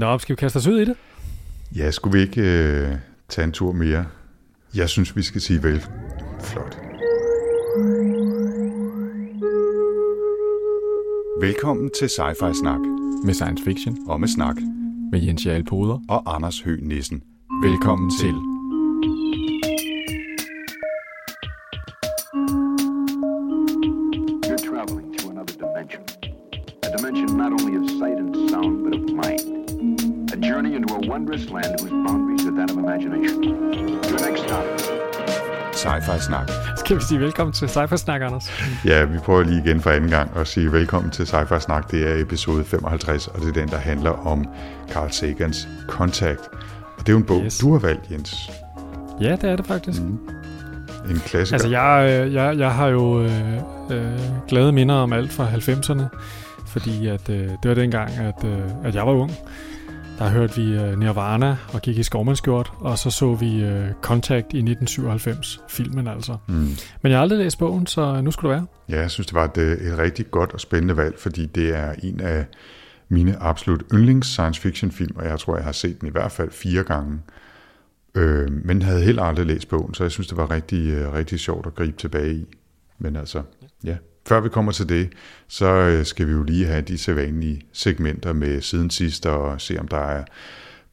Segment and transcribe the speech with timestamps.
[0.00, 0.96] Nå, skal vi kaste os ud i det?
[1.76, 2.88] Ja, skulle vi ikke øh,
[3.28, 4.06] tage en tur mere?
[4.74, 5.82] Jeg synes, vi skal sige vel.
[6.40, 6.78] Flot.
[11.40, 12.80] Velkommen til Sci-Fi Snak
[13.24, 13.98] Med science fiction.
[14.08, 14.56] og med snak
[15.12, 15.98] Med Jens Jarl Poder.
[16.08, 17.22] og Anders Høgh Nissen.
[17.62, 18.30] Velkommen til.
[18.32, 18.49] You're
[36.20, 36.50] Sci-Fi Snak.
[36.76, 38.50] Skal vi sige velkommen til Cypher Snak, Anders?
[38.84, 41.90] Ja, vi prøver lige igen for anden gang at sige velkommen til Sci-Fi Snak.
[41.90, 44.46] Det er episode 55, og det er den, der handler om
[44.90, 46.40] Carl Sagans Contact.
[46.98, 47.44] Og det er jo en bog, Yes.
[47.44, 47.58] yes.
[47.58, 48.50] du har valgt, Jens.
[49.20, 50.02] Ja, det er det faktisk.
[50.02, 50.18] Mm.
[51.10, 51.54] En klassiker.
[51.54, 53.56] Altså, jeg, øh, jeg, jeg har jo øh,
[53.90, 54.12] øh,
[54.48, 56.02] glade minder om alt fra 90'erne,
[56.66, 59.32] fordi at, øh, det var dengang, at, øh, at jeg var ung.
[60.20, 64.52] Der hørte vi øh, Nirvana og gik i skovmandskjort, og så så vi øh, Contact
[64.52, 66.36] i 1997, filmen altså.
[66.48, 66.54] Mm.
[67.02, 68.66] Men jeg har aldrig læst bogen, så nu skulle det være.
[68.88, 71.76] Ja, jeg synes, det var et, øh, et rigtig godt og spændende valg, fordi det
[71.76, 72.44] er en af
[73.08, 76.32] mine absolut yndlings science fiction film, og jeg tror, jeg har set den i hvert
[76.32, 77.18] fald fire gange.
[78.14, 81.66] Øh, men havde heller aldrig læst bogen, så jeg synes, det var rigtig, rigtig sjovt
[81.66, 82.46] at gribe tilbage i.
[82.98, 83.42] Men altså,
[83.84, 83.96] ja.
[84.30, 85.12] Før vi kommer til det,
[85.48, 89.78] så øh, skal vi jo lige have de sædvanlige segmenter med siden sidst, og se
[89.78, 90.24] om der er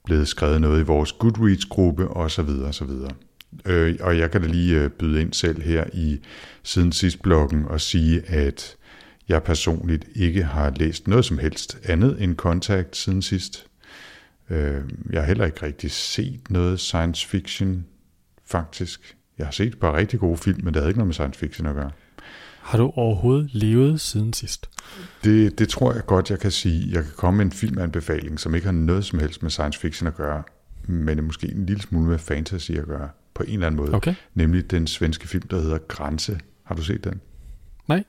[0.05, 3.11] blevet skrevet noget i vores Goodreads-gruppe, og så videre, og så videre.
[3.65, 6.19] Øh, og jeg kan da lige øh, byde ind selv her i
[6.63, 8.75] siden sidst bloggen og sige, at
[9.29, 13.67] jeg personligt ikke har læst noget som helst andet end Contact siden sidst.
[14.49, 17.85] Øh, jeg har heller ikke rigtig set noget science fiction,
[18.45, 19.15] faktisk.
[19.37, 21.39] Jeg har set et par rigtig gode film, men det havde ikke noget med science
[21.39, 21.91] fiction at gøre.
[22.67, 24.69] Har du overhovedet levet siden sidst?
[25.23, 26.91] Det, det tror jeg godt, jeg kan sige.
[26.91, 30.07] Jeg kan komme med en filmanbefaling, som ikke har noget som helst med science fiction
[30.07, 30.43] at gøre,
[30.87, 33.93] men måske en lille smule med fantasy at gøre, på en eller anden måde.
[33.93, 34.15] Okay.
[34.33, 36.39] Nemlig den svenske film, der hedder Grænse.
[36.63, 37.21] Har du set den?
[37.87, 38.03] Nej.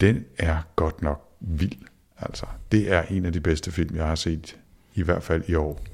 [0.00, 1.78] Den er godt nok vild.
[2.18, 4.56] Altså, det er en af de bedste film, jeg har set,
[4.94, 5.84] i hvert fald i år.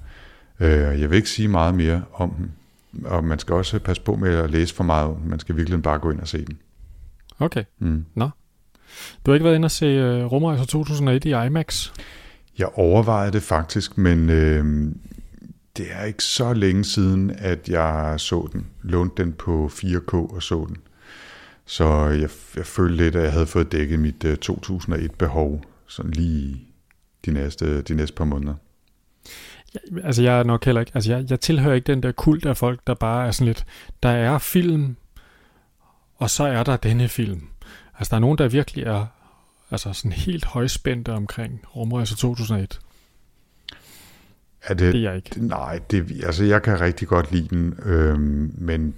[0.61, 2.53] Øh, jeg vil ikke sige meget mere om den,
[3.05, 5.31] og man skal også passe på med at læse for meget om den.
[5.31, 6.59] Man skal virkelig bare gå ind og se den.
[7.41, 7.65] Okay.
[7.79, 8.05] Mm.
[9.27, 11.93] Du har ikke været inde og se uh, Rumrejser 2001 i IMAX?
[12.59, 14.93] Jeg overvejede det faktisk, men øh,
[15.77, 18.67] det er ikke så længe siden, at jeg så den.
[18.83, 20.77] Lånte den på 4K og så den.
[21.67, 26.61] Så jeg, jeg følte lidt, at jeg havde fået dækket mit øh, 2001-behov, sådan lige
[27.27, 28.55] de næste, de næste par måneder.
[30.05, 32.57] Altså jeg er nok heller ikke, altså jeg, jeg tilhører ikke den der kult af
[32.57, 33.65] folk, der bare er sådan lidt,
[34.03, 34.97] der er film,
[36.21, 37.43] og så er der denne film.
[37.99, 39.07] Altså der er nogen, der virkelig er
[39.71, 42.81] altså sådan helt højspændte omkring Rumrejser 2001.
[44.63, 45.47] Er det, Det er jeg ikke.
[45.47, 48.95] Nej, det, altså jeg kan rigtig godt lide den, øhm, men,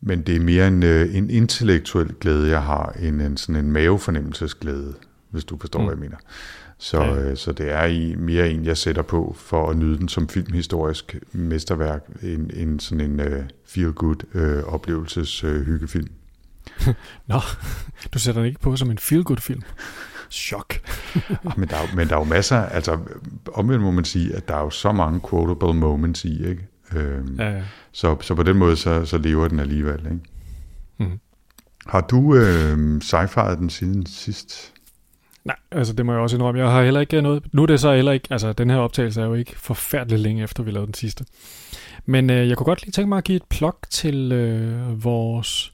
[0.00, 3.72] men det er mere en, øh, en intellektuel glæde, jeg har, end en, sådan en
[3.72, 4.94] mavefornemmelsesglæde,
[5.30, 5.84] hvis du forstår, Mm.
[5.86, 6.16] hvad jeg mener.
[6.78, 7.14] Så, Ja.
[7.30, 10.28] øh, så det er i, mere en, jeg sætter på for at nyde den som
[10.28, 16.08] filmhistorisk mesterværk, en, en sådan en uh, feel-good øh, oplevelses øh, hyggefilm.
[17.26, 17.40] Nå,
[18.14, 19.62] du sætter den ikke på som en feel-good film.
[20.30, 20.74] Chok.
[21.44, 22.98] Ah, men, der er, jo- men der er jo masser, altså
[23.54, 26.66] omvendt må man sige, at der er jo så mange quotable moments i, ikke?
[26.96, 27.62] Øhm, Ja, ja.
[27.92, 29.98] Så, så på den måde, så, så lever den alligevel.
[30.04, 30.18] Ikke?
[30.98, 31.20] Mhm.
[31.86, 34.72] Har du øh, sci-fi'et den siden sidst?
[35.44, 36.60] Nej, altså det må jeg også indrømme.
[36.60, 37.42] Jeg har heller ikke noget...
[37.52, 38.28] Nu er det så heller ikke...
[38.30, 41.24] Altså den her optagelse er jo ikke forfærdeligt længe efter, vi lavede den sidste.
[42.06, 45.72] Men øh, jeg kunne godt lige tænke mig at give et plug til øh, vores...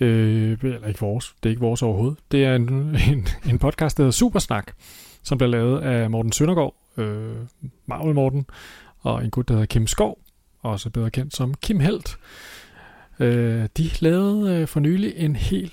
[0.00, 1.34] Øh, eller ikke vores.
[1.42, 2.18] Det er ikke vores overhovedet.
[2.30, 2.68] Det er en,
[3.10, 4.72] en, en podcast, der hedder Supersnak,
[5.22, 7.36] som bliver lavet af Morten Søndergaard, øh,
[7.86, 8.46] Marvel Morten,
[9.00, 10.18] og en gut, der hedder Kim Skov,
[10.62, 12.18] også bedre kendt som Kim Helt.
[13.20, 15.72] Øh, de lavede øh, for nylig en helt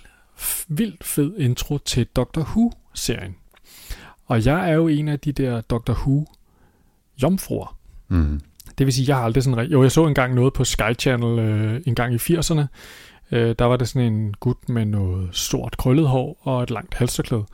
[0.67, 3.35] vildt fed intro til Doctor Who-serien.
[4.25, 7.77] Og jeg er jo en af de der Doctor Who-jomfruer.
[8.07, 8.41] Mm.
[8.77, 9.67] Det vil sige, jeg har aldrig sådan...
[9.67, 12.61] Jo, jeg så engang noget på Sky Channel øh, en gang i 80'erne.
[13.31, 16.93] Øh, der var det sådan en gut med noget stort krøllet hår og et langt
[16.93, 17.45] halsterklæde.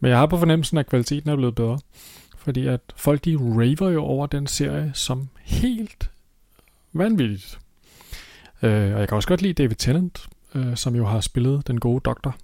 [0.00, 1.78] Men jeg har på fornemmelsen, at kvaliteten er blevet bedre.
[2.38, 6.10] Fordi at folk de raver jo over den serie som helt
[6.92, 7.58] vanvittigt.
[8.62, 11.80] Øh, og jeg kan også godt lide David Tennant, øh, som jo har spillet den
[11.80, 12.36] gode doktor.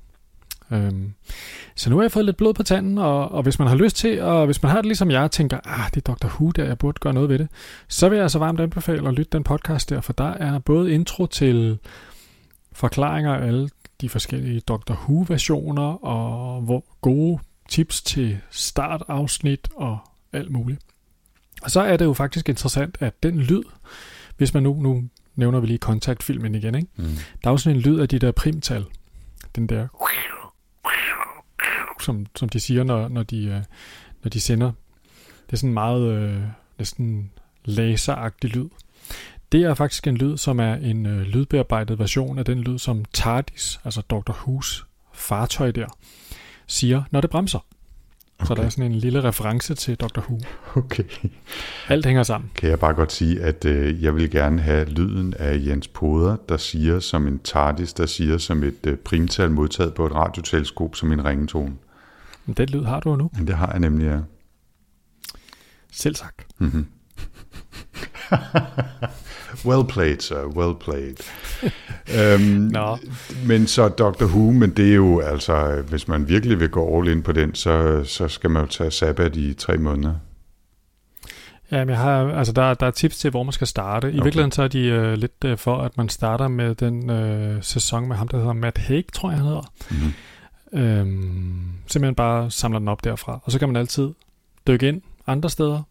[0.70, 1.14] Øhm,
[1.74, 3.96] så nu har jeg fået lidt blod på tanden, og, og hvis man har lyst
[3.96, 6.26] til, og hvis man har det ligesom jeg, tænker, ah, det er Dr.
[6.26, 7.48] Who der, jeg burde gøre noget ved det,
[7.88, 10.92] så vil jeg altså varmt anbefale at lytte den podcast der, for der er både
[10.92, 11.78] intro til
[12.76, 13.68] forklaringer af alle
[14.00, 14.92] de forskellige Dr.
[14.92, 17.38] Who-versioner, og hvor gode
[17.68, 19.98] tips til startafsnit og
[20.32, 20.80] alt muligt.
[21.62, 23.62] Og så er det jo faktisk interessant, at den lyd,
[24.36, 26.88] hvis man nu, nu nævner vi lige kontaktfilmen igen, ikke?
[26.96, 27.04] Mm.
[27.44, 28.84] der er jo sådan en lyd af de der primtal.
[29.56, 29.88] Den der,
[32.00, 33.62] som, som de siger, når, når, de, øh,
[34.22, 34.72] når de sender.
[35.46, 36.42] Det er sådan meget øh,
[36.78, 37.30] næsten
[37.64, 38.68] laseragtig lyd.
[39.56, 43.04] Det er faktisk en lyd, som er en øh, lydbearbejdet version af den lyd, som
[43.12, 44.32] TARDIS, altså Dr.
[44.32, 45.86] Who's fartøj der,
[46.66, 47.58] siger, når det bremser.
[48.38, 48.46] Okay.
[48.46, 50.20] Så der er sådan en lille reference til Dr.
[50.20, 50.40] Who.
[50.74, 51.04] Okay.
[51.88, 52.50] Alt hænger sammen.
[52.54, 56.36] Kan jeg bare godt sige, at øh, jeg vil gerne have lyden af Jens Poder,
[56.48, 60.96] der siger som en TARDIS, der siger som et øh, primtal modtaget på et radioteleskop
[60.96, 61.76] som en ringetone.
[62.46, 63.30] Men den lyd har du nu.
[63.36, 64.18] Men det har jeg nemlig, ja.
[65.92, 66.46] Selv sagt.
[66.58, 66.86] Mm-hmm.
[69.66, 70.46] well played, sir.
[70.46, 71.16] Well played.
[72.18, 72.42] øhm,
[72.72, 72.98] Nå.
[73.46, 74.24] Men så Dr.
[74.24, 77.54] Who, men det er jo altså, hvis man virkelig vil gå all in på den,
[77.54, 80.14] så, så skal man jo tage sabbat i tre måneder.
[81.70, 84.06] Ja, men jeg har, altså der, der er tips til, hvor man skal starte.
[84.06, 84.22] I okay.
[84.24, 88.08] virkeligheden så er de øh, lidt øh, for, at man starter med den øh, sæson
[88.08, 89.72] med ham, der hedder Matt Haig, tror jeg han hedder.
[89.90, 90.12] Mm-hmm.
[90.80, 93.40] Øhm, simpelthen bare samler den op derfra.
[93.42, 94.10] Og så kan man altid
[94.66, 95.82] dykke ind andre steder,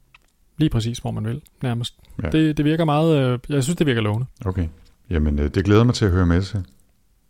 [0.57, 1.95] lige præcis hvor man vil, nærmest.
[2.23, 2.29] Ja.
[2.29, 4.25] Det, det virker meget, øh, jeg synes det virker lovende.
[4.45, 4.67] Okay.
[5.09, 6.63] Jamen, øh, det glæder mig til at høre med til.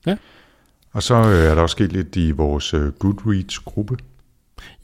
[0.05, 0.17] Ja.
[0.91, 3.97] Og så øh, er der også sket lidt i vores øh, Goodreads-gruppe.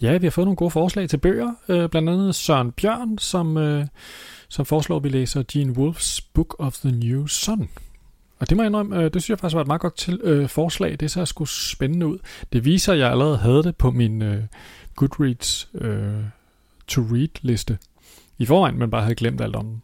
[0.01, 1.53] Ja, vi har fået nogle gode forslag til bøger.
[1.67, 3.85] Øh, blandt andet Søren Bjørn, som, øh,
[4.49, 7.69] som foreslår, at vi læser Gene Wolfes Book of the New Sun.
[8.39, 10.19] Og det må jeg indrømme, øh, det synes jeg faktisk var et meget godt til,
[10.23, 10.99] øh, forslag.
[10.99, 12.17] Det ser sgu spændende ud.
[12.53, 14.43] Det viser, at jeg allerede havde det på min øh,
[14.95, 16.23] Goodreads øh,
[16.88, 17.77] to-read-liste
[18.41, 19.81] i forvejen, men bare havde glemt alt om den.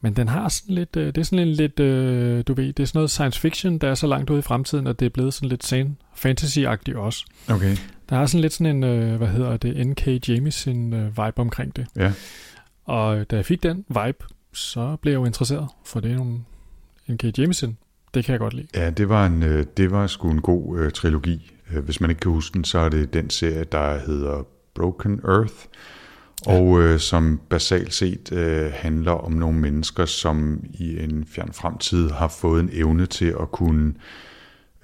[0.00, 2.82] Men den har sådan lidt, øh, det er sådan en lidt, øh, du ved, det
[2.82, 5.10] er sådan noget science fiction, der er så langt ude i fremtiden, at det er
[5.10, 7.24] blevet sådan lidt sane fantasy-agtigt også.
[7.48, 7.76] Okay.
[8.10, 10.28] Der er sådan lidt sådan en, øh, hvad hedder det, N.K.
[10.28, 11.86] Jemisin øh, vibe omkring det.
[11.96, 12.12] Ja.
[12.84, 16.16] Og øh, da jeg fik den vibe, så blev jeg jo interesseret, for det er
[16.16, 16.38] nogle
[17.08, 17.38] N.K.
[17.38, 17.76] Jemisin.
[18.14, 18.66] Det kan jeg godt lide.
[18.74, 21.52] Ja, det var, en, øh, det var sgu en god øh, trilogi.
[21.72, 25.20] Øh, Hvis man ikke kan huske den, så er det den serie, der hedder Broken
[25.28, 25.54] Earth,
[26.46, 32.10] og øh, som basalt set øh, handler om nogle mennesker, som i en fjern fremtid
[32.10, 33.94] har fået en evne til at kunne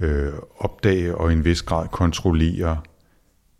[0.00, 2.80] øh, opdage og i en vis grad kontrollere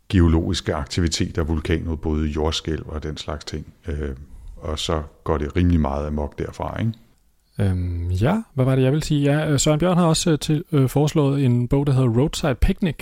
[0.08, 3.75] geologiske aktiviteter, vulkanudbrud, jordskælv og den slags ting.
[3.88, 4.17] Øh,
[4.56, 6.93] og så går det rimelig meget amok derfra, ikke?
[7.58, 9.32] Øhm, ja, hvad var det, jeg vil sige?
[9.32, 12.55] Ja, øh, Søren Bjørn har også øh, til, øh, foreslået en bog, der hedder Roadside
[12.55, 12.97] Picnic,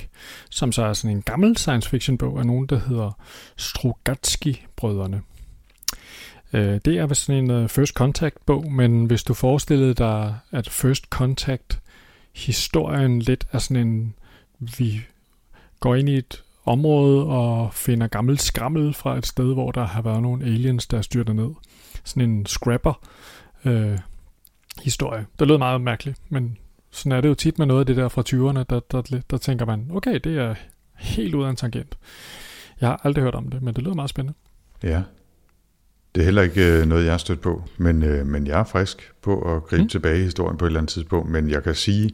[0.50, 3.10] som så er sådan en gammel science fiction bog af nogen, der hedder
[3.56, 5.22] Strugatsky-brødrene.
[6.52, 10.68] Øh, det er vist sådan en øh, First Contact-bog, men hvis du forestillede dig, at
[10.68, 14.14] First Contact-historien lidt er sådan en,
[14.58, 15.00] vi
[15.80, 20.02] går ind i et område og finder gammel skrammel fra et sted, hvor der har
[20.02, 21.50] været nogle aliens, der styrter ned.
[22.04, 23.00] Sådan en scrapper
[23.64, 23.98] øh,
[24.82, 25.26] historie.
[25.38, 26.58] Det lød meget mærkeligt, men
[26.90, 29.36] sådan er det jo tit med noget af det der fra 20'erne, der, der, der
[29.36, 30.54] tænker man, okay, det er
[30.96, 31.98] helt ud af en tangent.
[32.80, 34.38] Jeg har aldrig hørt om det, men det lyder meget spændende.
[34.82, 35.02] Ja.
[36.14, 38.64] Det er heller ikke øh, noget, jeg har stødt på, men, øh, men jeg er
[38.64, 39.88] frisk på at gribe mm.
[39.88, 42.10] Tilbage i historien på et eller andet tidspunkt, men jeg kan sige,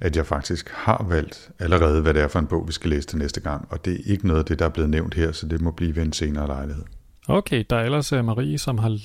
[0.00, 3.06] at jeg faktisk har valgt allerede, hvad det er for en bog, vi skal læse
[3.06, 5.32] til næste gang, og det er ikke noget af det, der er blevet nævnt her,
[5.32, 6.84] så det må blive ved en senere lejlighed.
[7.28, 8.98] Okay, der er ellers uh, Marie, som har,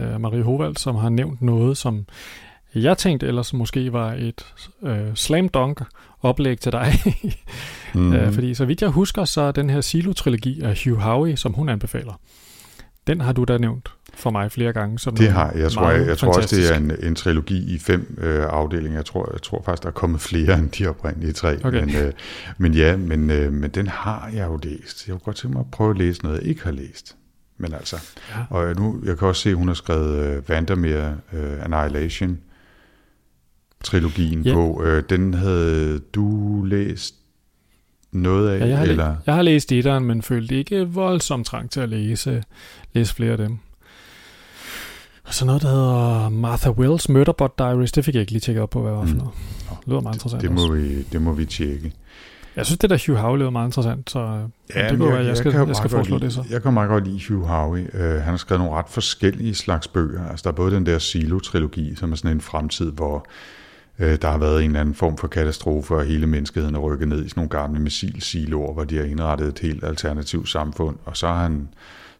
[0.00, 2.06] uh, Marie Hovald, som har nævnt noget, som
[2.74, 4.46] jeg tænkte ellers måske var et
[4.80, 5.82] uh, slam dunk
[6.20, 6.92] oplæg til dig.
[7.94, 8.12] Mm.
[8.12, 11.52] uh, fordi så vidt jeg husker, så er den her Silo-trilogi af Hugh Howey, som
[11.52, 12.12] hun anbefaler,
[13.06, 14.98] den har du da nævnt for mig flere gange.
[14.98, 15.72] Som Det har jeg.
[15.72, 18.98] Tror, jeg, jeg tror også, det er en, en trilogi i fem øh, afdelinger.
[18.98, 21.64] Jeg tror, jeg tror faktisk, der er kommet flere end de oprindelige tre.
[21.64, 21.84] Okay.
[21.84, 22.12] Men, øh,
[22.58, 25.06] men ja, men, øh, men den har jeg jo læst.
[25.06, 27.16] Jeg kunne godt tænke mig at prøve at læse noget, jeg ikke har læst.
[27.60, 27.96] Men altså,
[28.30, 28.44] Ja.
[28.50, 32.38] og nu, jeg kan også se, at hun har skrevet øh, Vandermeer øh, Annihilation
[33.84, 34.52] trilogien Ja.
[34.54, 34.82] på.
[34.84, 37.14] Øh, den havde du læst
[38.12, 39.08] noget af, Ja, jeg, har eller?
[39.08, 42.42] læ- jeg har læst etteren, men følte ikke voldsomt trang til at læse,
[42.92, 43.58] læse flere af dem.
[45.24, 48.62] Og så noget, der hedder Martha Wells Murderbot Diaries, det fik jeg ikke lige tjekket
[48.62, 49.18] op på, hvad var for Mm.
[49.18, 49.32] noget.
[49.70, 50.66] Nå, Det lyder meget interessant Det også.
[50.66, 51.92] må, vi, det må vi tjekke.
[52.60, 54.18] Jeg synes, det der Hugh Howey lyder meget interessant, så
[54.74, 56.44] ja, det kunne være, jeg, jeg skal, jo jeg skal foreslå lide, det så.
[56.50, 57.80] Jeg kan meget godt lide Hugh Howey.
[57.94, 60.28] Uh, han har skrevet nogle ret forskellige slags bøger.
[60.28, 63.26] Altså, der er både den der Silo-trilogi, som er sådan en fremtid, hvor
[63.98, 67.08] uh, der har været en eller anden form for katastrofe, og hele menneskeheden er rykket
[67.08, 70.96] ned i sådan nogle gamle missilsiloer, hvor de har indrettet et helt alternativt samfund.
[71.04, 71.68] Og så har han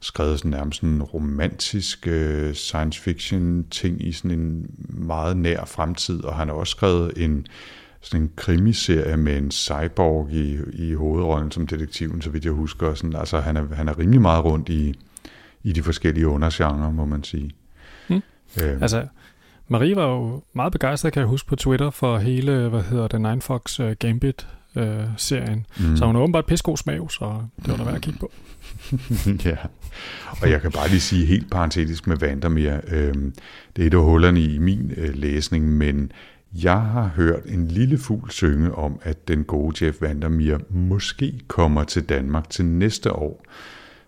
[0.00, 6.24] skrevet sådan nærmest en romantisk uh, science fiction ting i sådan en meget nær fremtid,
[6.24, 7.46] og han har også skrevet en
[8.00, 12.94] sådan en krimiserie med en cyborg i, i hovedrollen som detektiven, så vidt jeg husker.
[12.94, 14.94] Sådan, altså, han, er, han er rimelig meget rundt i,
[15.62, 17.50] i de forskellige undergenre, må man sige.
[18.08, 18.22] Mm.
[18.62, 18.82] Øh.
[18.82, 19.06] Altså,
[19.68, 23.20] Marie var jo meget begejstret, kan jeg huske på Twitter, for hele, hvad hedder det,
[23.20, 25.66] Nine Fox uh, Gambit øh, serien.
[25.78, 25.96] Mm.
[25.96, 28.30] Så hun har åbenbart pissegod smag, så det var der værd at kigge på.
[29.48, 29.56] ja,
[30.42, 33.14] og jeg kan bare lige sige helt parentetisk med Vandermeer, øh,
[33.76, 36.12] det er et af hullerne i min øh, læsning, men
[36.54, 41.84] jeg har hørt en lille fugl synge om, at den gode Jeff Vandermeer måske kommer
[41.84, 43.44] til Danmark til næste år.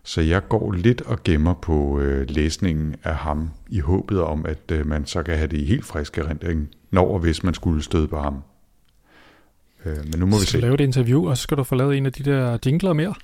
[0.05, 4.71] Så jeg går lidt og gemmer på øh, læsningen af ham, i håbet om, at
[4.73, 7.83] øh, man så kan have det i helt frisk erindring, når og hvis man skulle
[7.83, 8.43] støde på ham.
[9.85, 10.61] Øh, men nu må vi se.
[10.61, 13.15] lave et interview, og så skal du få lavet en af de der jingler mere.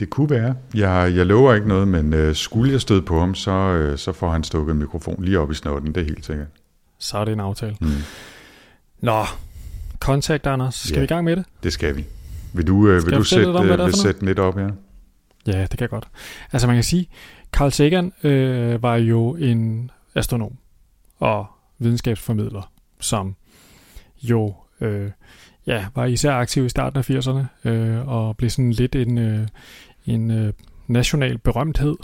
[0.00, 0.54] Det kunne være.
[0.74, 4.12] Jeg, jeg lover ikke noget, men øh, skulle jeg støde på ham, så, øh, så
[4.12, 6.48] får han stukket en mikrofon lige op i snotten, det er helt sikkert.
[6.98, 7.76] Så er det en aftale.
[7.80, 7.88] Mm.
[9.00, 9.24] Nå,
[10.00, 10.74] kontakt, Anders.
[10.74, 11.44] Skal ja, vi i gang med det?
[11.62, 12.04] det skal vi.
[12.52, 14.70] Vil du, øh, vil du sætte, om, øh, sætte lidt op her?
[15.46, 16.08] Ja, det kan jeg godt.
[16.52, 17.08] Altså man kan sige,
[17.52, 20.52] Carl Sagan øh, var jo en astronom
[21.18, 21.46] og
[21.78, 23.36] videnskabsformidler, som
[24.22, 25.10] jo øh,
[25.66, 29.46] ja, var især aktiv i starten af 80'erne, øh, og blev sådan lidt en, øh,
[30.06, 30.52] en øh,
[30.86, 31.96] national berømthed.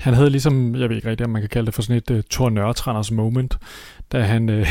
[0.00, 2.10] Han havde ligesom, jeg ved ikke rigtigt, om man kan kalde det for sådan et
[2.10, 3.58] uh, Thor Nørretranders moment,
[4.12, 4.66] da han, øh,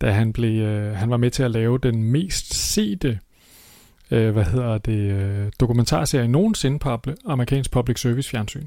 [0.00, 3.18] da han, blev, øh, han var med til at lave den mest sete
[4.10, 8.66] øh, hvad hedder det, øh, dokumentarserie nogensinde på amerikansk public service fjernsyn,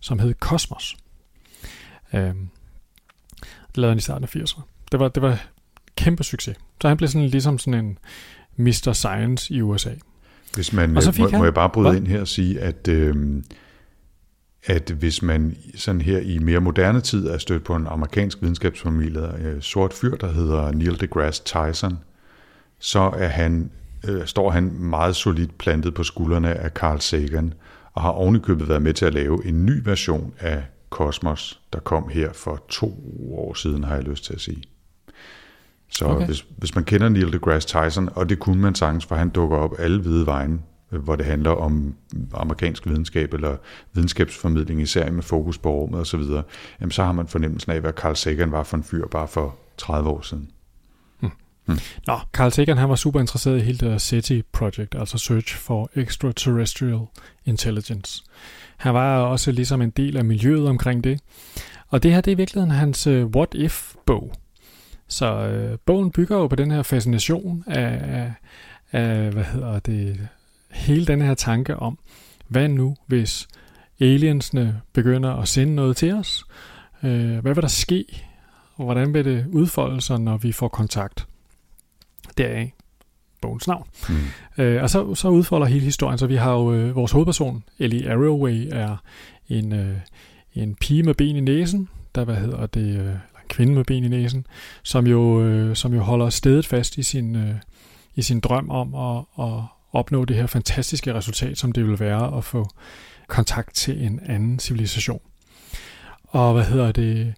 [0.00, 0.96] som hed Cosmos.
[2.12, 2.20] Øh,
[3.68, 4.62] det lavede han i starten af 80'erne.
[4.92, 5.46] Det var, det var
[5.96, 6.56] kæmpe succes.
[6.82, 7.98] Så han blev sådan ligesom sådan en,
[8.56, 8.92] Mr.
[8.92, 9.90] Science i USA.
[10.54, 12.00] Hvis man, og så må, han, må jeg bare bryde hvad?
[12.00, 13.42] ind her og sige, at, øh,
[14.66, 19.38] at hvis man sådan her i mere moderne tid er stødt på en amerikansk videnskabsfamilie,
[19.38, 21.98] øh, sort fyr, der hedder Neil deGrasse Tyson,
[22.78, 23.70] så er han,
[24.08, 27.54] øh, står han meget solidt plantet på skuldrene af Carl Sagan,
[27.92, 32.08] og har ovenikøbet været med til at lave en ny version af Cosmos, der kom
[32.08, 32.94] her for to
[33.32, 34.62] år siden, har jeg lyst til at sige.
[35.90, 36.26] Så okay.
[36.26, 39.56] hvis, hvis man kender Neil deGrasse Tyson, og det kunne man sagtens, for han dukker
[39.56, 40.62] op alle hvide vejen,
[40.98, 41.94] hvor det handler om
[42.34, 43.56] amerikansk videnskab eller
[43.92, 46.20] videnskabsformidling, især med fokus på rummet osv.,
[46.80, 49.56] jamen så har man fornemmelsen af, hvad Carl Sagan var for en fyr bare for
[49.78, 50.50] 30 år siden.
[51.20, 51.30] Hmm.
[51.66, 51.78] Hmm.
[52.06, 55.90] Nå, Carl Sagan han var super interesseret i hele det SETI project, altså Search for
[55.94, 57.00] Extraterrestrial
[57.44, 58.24] Intelligence.
[58.76, 61.20] Han var også ligesom en del af miljøet omkring det.
[61.88, 64.32] Og det her, det er i virkeligheden hans uh, What If-bog.
[65.08, 68.32] Så øh, bogen bygger jo på den her fascination af, af,
[68.92, 70.28] af, hvad hedder det,
[70.74, 71.98] hele den her tanke om,
[72.48, 73.48] hvad nu hvis
[74.00, 76.44] aliensene begynder at sende noget til os?
[77.02, 78.04] Øh, hvad vil der ske?
[78.74, 81.26] Og hvordan vil det udfolde sig, når vi får kontakt?
[82.38, 82.72] Deraf
[83.44, 83.86] bogens navn.
[84.08, 84.62] Mm.
[84.62, 88.12] Øh, og så, så udfolder hele historien, så vi har jo øh, vores hovedperson, Ellie
[88.12, 88.96] Arroway, er
[89.48, 89.96] en, øh,
[90.54, 93.14] en pige med ben i næsen, der, hvad hedder det, øh,
[93.48, 94.46] kvinde med ben i næsen,
[94.82, 97.54] som jo, øh, som jo holder stedet fast i sin, øh,
[98.14, 99.60] i sin drøm om at, at
[99.94, 102.68] opnå det her fantastiske resultat, som det vil være at få
[103.28, 105.20] kontakt til en anden civilisation.
[106.24, 107.34] Og hvad hedder det?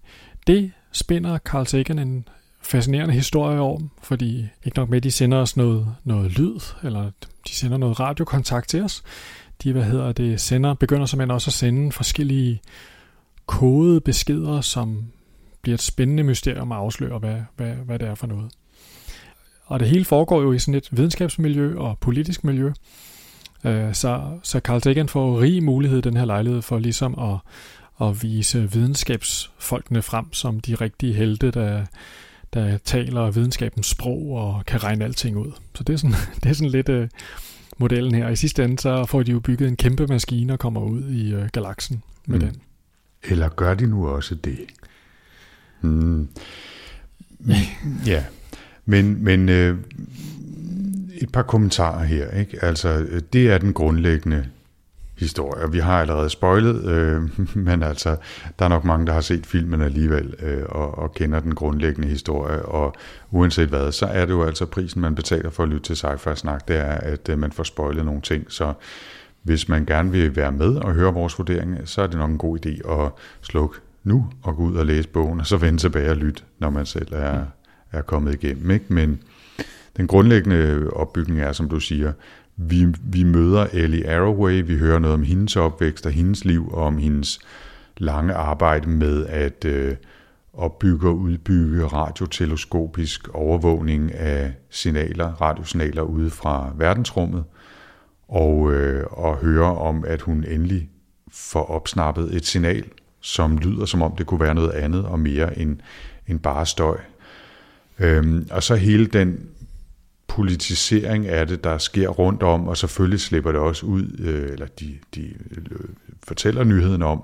[0.47, 2.27] Det spinder Carl Sagan en
[2.61, 7.11] fascinerende historie om, fordi ikke nok med, at de sender os noget, noget lyd, eller
[7.47, 9.03] de sender noget radiokontakt til os.
[9.63, 12.61] De, hvad hedder det, sender, begynder simpelthen også at sende forskellige
[13.45, 15.11] kodede beskeder, som
[15.61, 18.51] bliver et spændende mysterium at afsløre, hvad, hvad, hvad det er for noget.
[19.67, 22.71] Og det hele foregår jo i sådan et videnskabsmiljø og politisk miljø.
[23.63, 27.39] Øh, så, så Carl Sagan får rig mulighed den her lejlighed for ligesom at,
[28.07, 31.85] at vise videnskabsfolkene frem som de rigtige helte, der,
[32.53, 35.51] der taler videnskabens sprog og kan regne alting ud.
[35.75, 37.07] Så det er sådan, det er sådan lidt uh,
[37.77, 38.29] modellen her.
[38.29, 41.35] I sidste ende så får de jo bygget en kæmpe maskine og kommer ud i
[41.35, 42.45] uh, galaksen med mm.
[42.45, 42.61] den.
[43.23, 44.59] Eller gør de nu også det?
[45.81, 46.27] Mm.
[48.05, 48.23] ja,
[48.89, 49.77] men, men øh,
[51.21, 52.31] et par kommentarer her.
[52.31, 52.63] Ikke?
[52.65, 54.45] Altså, øh, det er den grundlæggende
[55.17, 55.71] historie.
[55.71, 57.29] Vi har allerede spoilet, øh,
[57.65, 58.15] men altså,
[58.59, 62.07] der er nok mange, der har set filmen alligevel øh, og, og kender den grundlæggende
[62.07, 62.95] historie, og
[63.31, 66.35] uanset hvad, så er det jo altså prisen, man betaler for at lytte til sci
[66.35, 68.73] snak, det er, at øh, man får spoilet nogle ting, så
[69.43, 72.37] hvis man gerne vil være med og høre vores vurdering, så er det nok en
[72.37, 76.09] god idé at slukke nu og gå ud og læse bogen, og så vende tilbage
[76.09, 77.45] og lytte, når man selv er,
[77.91, 78.71] er kommet igennem.
[78.71, 78.85] Ikke?
[78.93, 79.23] Men
[79.97, 82.13] den grundlæggende opbygning er, som du siger,
[82.55, 86.83] vi, vi møder Ellie Arroway, vi hører noget om hendes opvækst og hendes liv, og
[86.83, 87.39] om hendes
[87.97, 89.95] lange arbejde med at øh,
[90.53, 97.43] opbygge og udbygge radioteleskopisk overvågning af signaler, radiosignaler ude fra verdensrummet,
[98.27, 100.89] og, øh, og høre om, at hun endelig
[101.31, 102.83] får opsnappet et signal
[103.27, 105.77] som lyder som om det kunne være noget andet og mere end,
[106.27, 106.97] end bare støj.
[107.99, 109.49] Øhm, og så hele den
[110.27, 114.65] politisering af det, der sker rundt om, og selvfølgelig slipper det også ud, øh, eller
[114.65, 115.79] de, de øh,
[116.27, 117.23] fortæller nyheden om,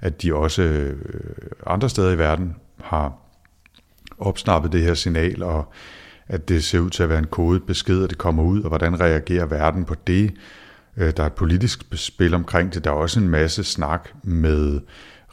[0.00, 0.96] at de også øh,
[1.66, 3.12] andre steder i verden har
[4.18, 5.72] opsnappet det her signal, og
[6.28, 8.68] at det ser ud til at være en kodet besked, at det kommer ud, og
[8.68, 10.34] hvordan reagerer verden på det.
[10.96, 12.84] Øh, der er et politisk spil omkring det.
[12.84, 14.80] Der er også en masse snak med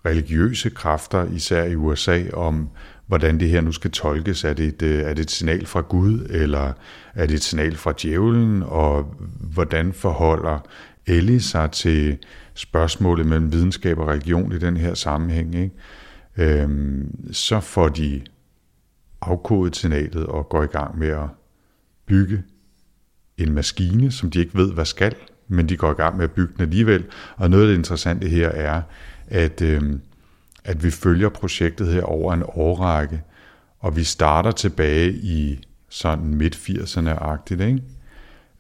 [0.06, 2.70] religiøse kræfter, især i USA, om
[3.12, 4.44] hvordan det her nu skal tolkes.
[4.44, 6.74] Er det, et, øh, er det et signal fra Gud, eller
[7.14, 9.16] er det et signal fra djævlen, og
[9.54, 10.60] hvordan forholder
[11.08, 12.18] Ellie sig til
[12.54, 15.56] spørgsmålet mellem videnskab og religion i den her sammenhæng.
[15.56, 15.72] Ikke?
[16.38, 18.22] Øhm, så får de
[19.22, 21.28] afkodet signalet og går i gang med at
[22.06, 22.44] bygge
[23.38, 25.16] en maskine, som de ikke ved, hvad skal,
[25.48, 27.06] men de går i gang med at bygge den alligevel.
[27.36, 28.82] Og noget af det interessante her er,
[29.28, 30.02] at, øhm,
[30.64, 33.22] at vi følger projektet her over en årrække,
[33.80, 37.82] og vi starter tilbage i sådan midt-80'erne-agtigt, ikke?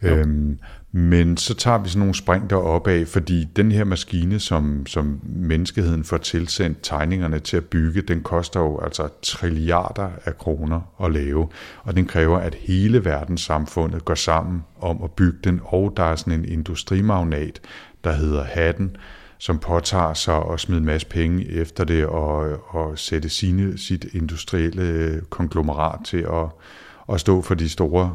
[0.02, 0.60] Øhm,
[0.92, 5.20] men så tager vi sådan nogle spring derop af, fordi den her maskine, som, som
[5.24, 11.12] menneskeheden får tilsendt tegningerne til at bygge, den koster jo altså trilliarder af kroner at
[11.12, 11.48] lave,
[11.84, 16.16] og den kræver, at hele verdenssamfundet går sammen om at bygge den, og der er
[16.16, 17.60] sådan en industrimagnat,
[18.04, 18.96] der hedder Hatten,
[19.42, 24.06] som påtager sig at smide en masse penge efter det og, og sætte sine, sit
[24.14, 26.46] industrielle øh, konglomerat til at,
[27.14, 28.14] at stå for de store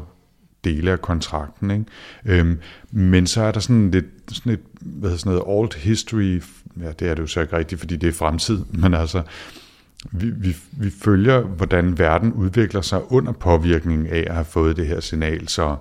[0.63, 1.71] dele af kontrakten.
[1.71, 1.85] Ikke?
[2.25, 2.59] Øhm,
[2.91, 6.41] men så er der sådan lidt sådan et, hvad hedder sådan noget, old history,
[6.81, 9.23] ja, det er det jo så ikke rigtigt, fordi det er fremtid, men altså,
[10.11, 14.87] vi, vi, vi følger, hvordan verden udvikler sig under påvirkning af at have fået det
[14.87, 15.75] her signal, så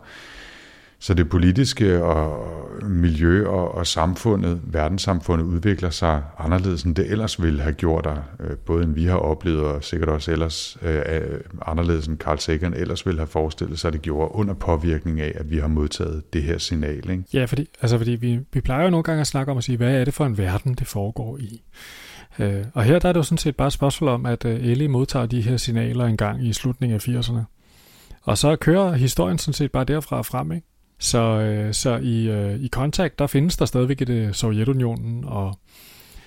[0.99, 2.49] så det politiske og
[2.83, 8.17] miljø og, og samfundet, verdenssamfundet udvikler sig anderledes, end det ellers ville have gjort, der,
[8.41, 12.75] øh, både end vi har oplevet, og sikkert også ellers øh, anderledes end Carl Sagan
[12.75, 16.33] ellers ville have forestillet sig, at det gjorde under påvirkning af, at vi har modtaget
[16.33, 17.11] det her signal.
[17.11, 17.25] Ikke?
[17.33, 19.77] Ja, fordi, altså, fordi vi, vi plejer jo nogle gange at snakke om at sige,
[19.77, 21.63] hvad er det for en verden, det foregår i?
[22.39, 24.65] Øh, og her der er det jo sådan set bare et spørgsmål om, at øh,
[24.65, 27.41] Ellie modtager de her signaler en gang i slutningen af 80'erne.
[28.23, 30.67] Og så kører historien sådan set bare derfra frem, ikke?
[30.99, 35.49] Så, øh, så i, øh, i Contact, der findes der stadigvæk et øh, Sovjetunionen, og
[35.49, 35.55] en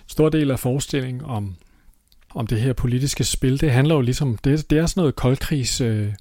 [0.07, 1.55] stor del af forestillingen om,
[2.35, 5.81] om det her politiske spil, det handler jo ligesom, det, det er sådan noget koldkrigs,
[5.81, 6.13] øh,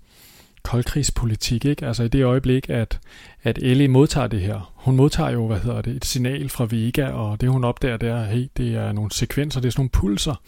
[0.62, 1.86] koldkrigspolitik, ikke?
[1.86, 3.00] Altså i det øjeblik, at,
[3.42, 7.08] at Ellie modtager det her, hun modtager jo, hvad hedder det, et signal fra Vega,
[7.08, 9.90] og det hun opdager, det er, hey, det er nogle sekvenser, det er sådan nogle
[9.90, 10.42] pulser,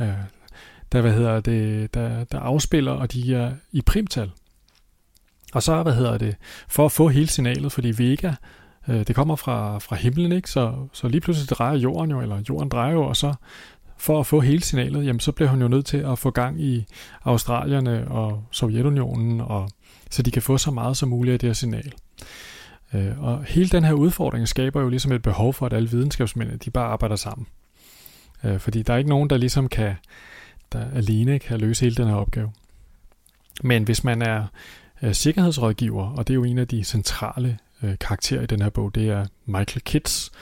[0.00, 0.08] øh,
[0.92, 4.30] der, hvad hedder det, der, der afspiller, og de er i primtal.
[5.54, 6.36] Og så, hvad hedder det,
[6.68, 8.32] for at få hele signalet, fordi Vega,
[8.88, 10.50] øh, det kommer fra, fra himlen, ikke?
[10.50, 13.34] Så, så lige pludselig drejer jorden jo, eller jorden drejer jo, og så
[13.98, 16.60] for at få hele signalet, jamen så bliver hun jo nødt til at få gang
[16.60, 16.86] i
[17.24, 19.70] Australierne og Sovjetunionen, og,
[20.10, 21.92] så de kan få så meget som muligt af det her signal.
[22.94, 26.58] Øh, og hele den her udfordring skaber jo ligesom et behov for, at alle videnskabsmænd,
[26.58, 27.46] de bare arbejder sammen.
[28.44, 29.94] Øh, fordi der er ikke nogen, der ligesom kan,
[30.72, 32.52] der alene kan løse hele den her opgave.
[33.62, 34.46] Men hvis man er
[35.02, 38.70] øh, sikkerhedsrådgiver, og det er jo en af de centrale øh, karakterer i den her
[38.70, 40.32] bog, det er Michael Kitts,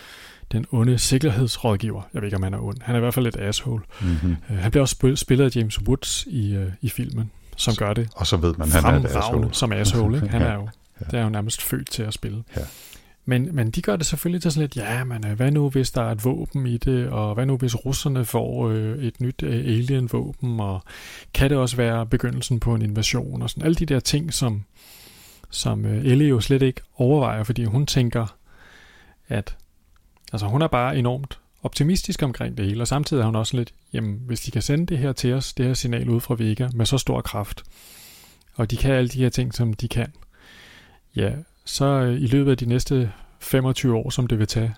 [0.52, 2.02] den onde sikkerhedsrådgiver.
[2.14, 2.76] Jeg ved ikke, om han er ond.
[2.82, 3.82] Han er i hvert fald et asshole.
[4.00, 4.36] Mm-hmm.
[4.50, 8.08] Øh, han bliver også spillet af James Woods i, øh, i filmen, som gør det
[8.14, 9.48] Og så ved man, han er et asshole.
[9.52, 10.16] som asshole.
[10.16, 10.28] Ikke?
[10.38, 10.68] Han er jo,
[11.00, 11.06] ja.
[11.10, 12.44] det er jo nærmest født til at spille.
[12.56, 12.62] Ja.
[13.28, 15.90] Men, men de gør det selvfølgelig til sådan lidt, ja, men øh, hvad nu hvis
[15.90, 19.42] der er et våben i det, og hvad nu hvis russerne får øh, et nyt
[19.42, 20.82] øh, alien-våben, og
[21.34, 23.64] kan det også være begyndelsen på en invasion, og sådan.
[23.64, 24.64] Alle de der ting, som,
[25.50, 28.36] som øh, Ellie jo slet ikke overvejer, fordi hun tænker,
[29.28, 29.56] at
[30.32, 33.74] altså hun er bare enormt optimistisk omkring det hele, og samtidig er hun også lidt,
[33.92, 36.68] jamen hvis de kan sende det her til os, det her signal ud fra Vega
[36.74, 37.62] med så stor kraft,
[38.54, 40.12] og de kan alle de her ting, som de kan,
[41.16, 41.32] ja,
[41.66, 44.74] så øh, i løbet af de næste 25 år, som det vil tage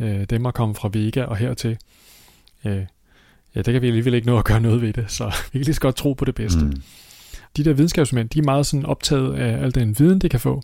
[0.00, 1.78] øh, dem at komme fra Vega og hertil,
[2.64, 2.82] øh,
[3.54, 5.64] ja, der kan vi alligevel ikke nå at gøre noget ved det, så vi kan
[5.64, 6.64] lige så godt tro på det bedste.
[6.64, 6.82] Mm.
[7.56, 10.62] De der videnskabsmænd, de er meget sådan optaget af al den viden, de kan få,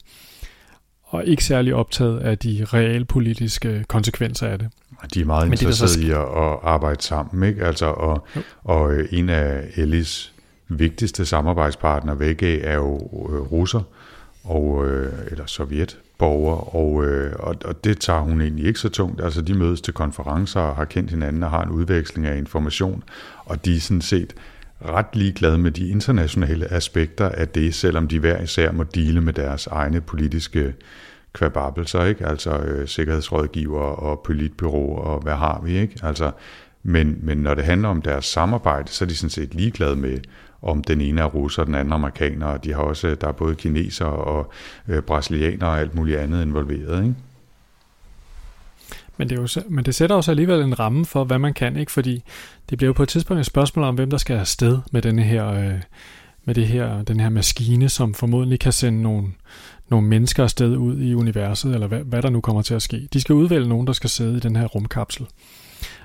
[1.03, 4.68] og ikke særlig optaget af de realpolitiske konsekvenser af det.
[5.14, 7.64] De er meget interesserede i at, at arbejde sammen, ikke?
[7.64, 8.27] Altså, og,
[8.64, 10.33] og øh, en af Ellis
[10.68, 12.96] vigtigste samarbejdspartner, VG, er jo
[13.31, 13.81] øh, russer,
[14.44, 19.24] og, øh, eller sovjetborger, og, øh, og, og det tager hun egentlig ikke så tungt.
[19.24, 23.02] Altså de mødes til konferencer og har kendt hinanden og har en udveksling af information,
[23.44, 24.35] og de er sådan set
[24.85, 29.33] ret ligeglade med de internationale aspekter af det, selvom de hver især må dele med
[29.33, 30.74] deres egne politiske
[31.33, 32.26] kvababelser, ikke?
[32.26, 35.98] Altså øh, sikkerhedsrådgiver og politbyrå og hvad har vi, ikke?
[36.02, 36.30] Altså
[36.83, 40.18] Men, men når det handler om deres samarbejde, så er de sådan set ligeglade med,
[40.64, 43.55] om den ene er russer, den anden amerikaner, og de har også, der er både
[43.55, 44.53] kinesere og
[44.88, 47.14] øh, brasilianere og alt muligt andet involveret, ikke?
[49.16, 51.77] Men det, er jo, men det sætter også alligevel en ramme for, hvad man kan,
[51.77, 51.92] ikke?
[51.92, 52.22] Fordi
[52.70, 55.22] det bliver jo på et tidspunkt et spørgsmål om, hvem der skal afsted med denne
[55.22, 55.81] her, øh,
[56.44, 59.29] med det her, den her maskine, som formodentlig kan sende nogle,
[59.90, 63.09] nogle mennesker afsted ud i universet, eller hvad, hvad der nu kommer til at ske.
[63.12, 65.27] De skal udvælge nogen, der skal sidde i den her rumkapsel.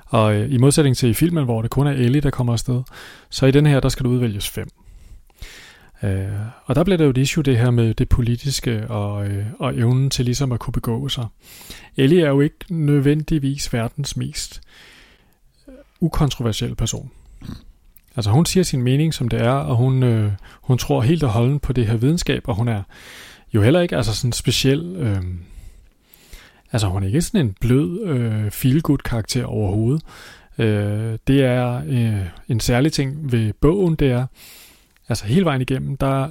[0.10, 2.82] Og øh, i modsætning til i filmen, hvor det kun er Ellie, der kommer afsted,
[3.30, 4.68] så i den her, der skal du udvælges fem.
[6.04, 6.28] Øh,
[6.66, 9.78] og der bliver der jo et issue, det her med det politiske og, øh, og
[9.78, 11.26] evnen til ligesom at kunne begå sig.
[11.98, 14.62] Ellie er jo ikke nødvendigvis verdens mest
[15.68, 17.12] øh, ukontroversielle person.
[18.16, 21.30] Altså hun siger sin mening, som det er, og hun, øh, hun tror helt og
[21.30, 22.84] holdent på det her videnskab, og hun er
[23.54, 24.96] jo heller ikke altså sådan speciel...
[24.96, 25.24] Øh,
[26.72, 30.02] altså hun er ikke sådan en blød øh, feel-good karakter overhovedet.
[30.58, 34.26] Øh, det er øh, en særlig ting ved bogen, det er,
[35.10, 36.30] altså hele vejen igennem, der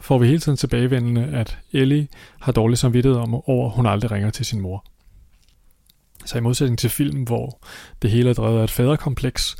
[0.00, 2.08] får vi hele tiden tilbagevendende, at Ellie
[2.40, 4.84] har dårlig samvittighed om, over, at hun aldrig ringer til sin mor.
[6.24, 7.58] Så i modsætning til film, hvor
[8.02, 9.56] det hele er drevet af et faderkompleks,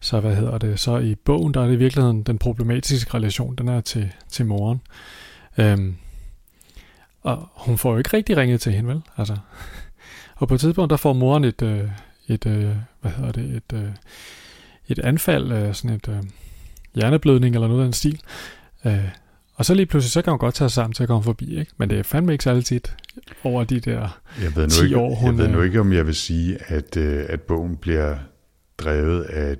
[0.00, 3.56] så hvad hedder det, så i bogen, der er det i virkeligheden den problematiske relation,
[3.56, 4.80] den er til, til moren.
[5.58, 5.96] Øhm,
[7.22, 9.02] og hun får jo ikke rigtig ringet til hende, vel?
[9.16, 9.36] Altså.
[10.36, 11.88] Og på et tidspunkt, der får moren et, øh,
[12.28, 13.90] et øh, hvad hedder det, et, øh,
[14.88, 16.22] et anfald, øh, sådan et øh,
[16.94, 18.20] hjerneblødning eller noget af den stil.
[18.86, 19.08] Øh,
[19.54, 21.58] og så lige pludselig, så kan hun godt tage sig sammen til at komme forbi,
[21.58, 21.72] ikke?
[21.76, 22.96] Men det er fandme ikke særlig tit
[23.44, 25.38] over de der jeg ved nu 10 ikke, år, hun...
[25.38, 28.16] Jeg ved nu ikke, om jeg vil sige, at, øh, at bogen bliver
[28.78, 29.56] drevet af,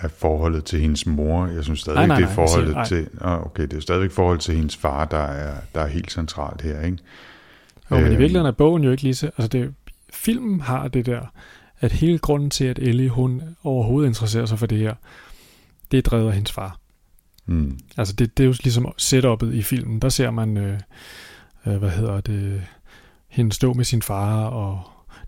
[0.00, 1.46] af forholdet til hendes mor.
[1.46, 3.08] Jeg synes stadigvæk, Nej, nej, det er forholdet siger- til...
[3.20, 6.62] Ah, okay, det er stadigvæk forholdet til hendes far, der er, der er helt centralt
[6.62, 6.98] her, ikke?
[7.90, 8.10] Jo, men i Øhm.
[8.10, 9.26] virkeligheden er bogen jo ikke lige så...
[9.26, 9.74] Altså, det,
[10.12, 11.20] filmen har det der,
[11.80, 14.94] at hele grunden til, at Ellie, hun overhovedet interesserer sig for det her,
[15.90, 16.78] det er drevet af hendes far.
[17.46, 17.78] Mm.
[17.96, 19.98] Altså, det, det er jo ligesom setup'et i filmen.
[20.00, 20.78] Der ser man, øh,
[21.66, 22.62] øh, hvad hedder det,
[23.28, 24.82] hende stå med sin far, og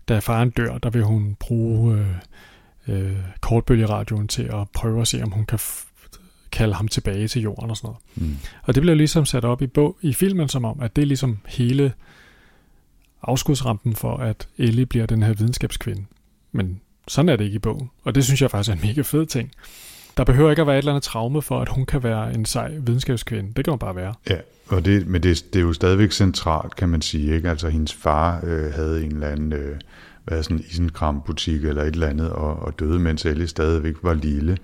[0.07, 2.07] da faren dør, der vil hun bruge øh,
[2.87, 5.59] øh, kortbølgeradioen til at prøve at se, om hun kan
[6.51, 8.31] kalde ham tilbage til jorden og sådan noget.
[8.31, 8.37] Mm.
[8.63, 11.05] Og det bliver ligesom sat op i, bog, i filmen som om, at det er
[11.05, 11.93] ligesom hele
[13.23, 16.05] afskudsrampen for, at Ellie bliver den her videnskabskvinde.
[16.51, 17.89] Men sådan er det ikke i bogen.
[18.03, 19.51] Og det synes jeg faktisk er en mega fed ting.
[20.17, 22.45] Der behøver ikke at være et eller andet traume for, at hun kan være en
[22.45, 23.53] sej videnskabskvinde.
[23.55, 24.13] Det kan hun bare være.
[24.29, 27.35] Ja, og det, men det, det er jo stadigvæk centralt, kan man sige.
[27.35, 27.49] Ikke?
[27.49, 29.79] Altså, hendes far øh, havde en eller anden øh,
[30.27, 34.13] er sådan en isenkram-butik eller et eller andet, og, og døde, mens Ellie stadigvæk var
[34.13, 34.57] lille,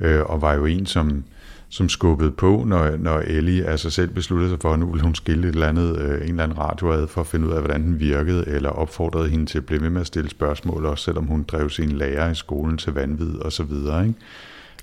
[0.00, 1.24] øh, og var jo en, som,
[1.68, 5.14] som skubbede på, når, når Ellie altså selv besluttede sig for, at nu ville hun
[5.14, 7.60] skille et eller andet, øh, en eller anden radio ad, for at finde ud af,
[7.60, 11.04] hvordan den virkede, eller opfordrede hende til at blive ved med at stille spørgsmål, også
[11.04, 14.18] selvom hun drev sin lærer i skolen til vanvid og så videre, ikke?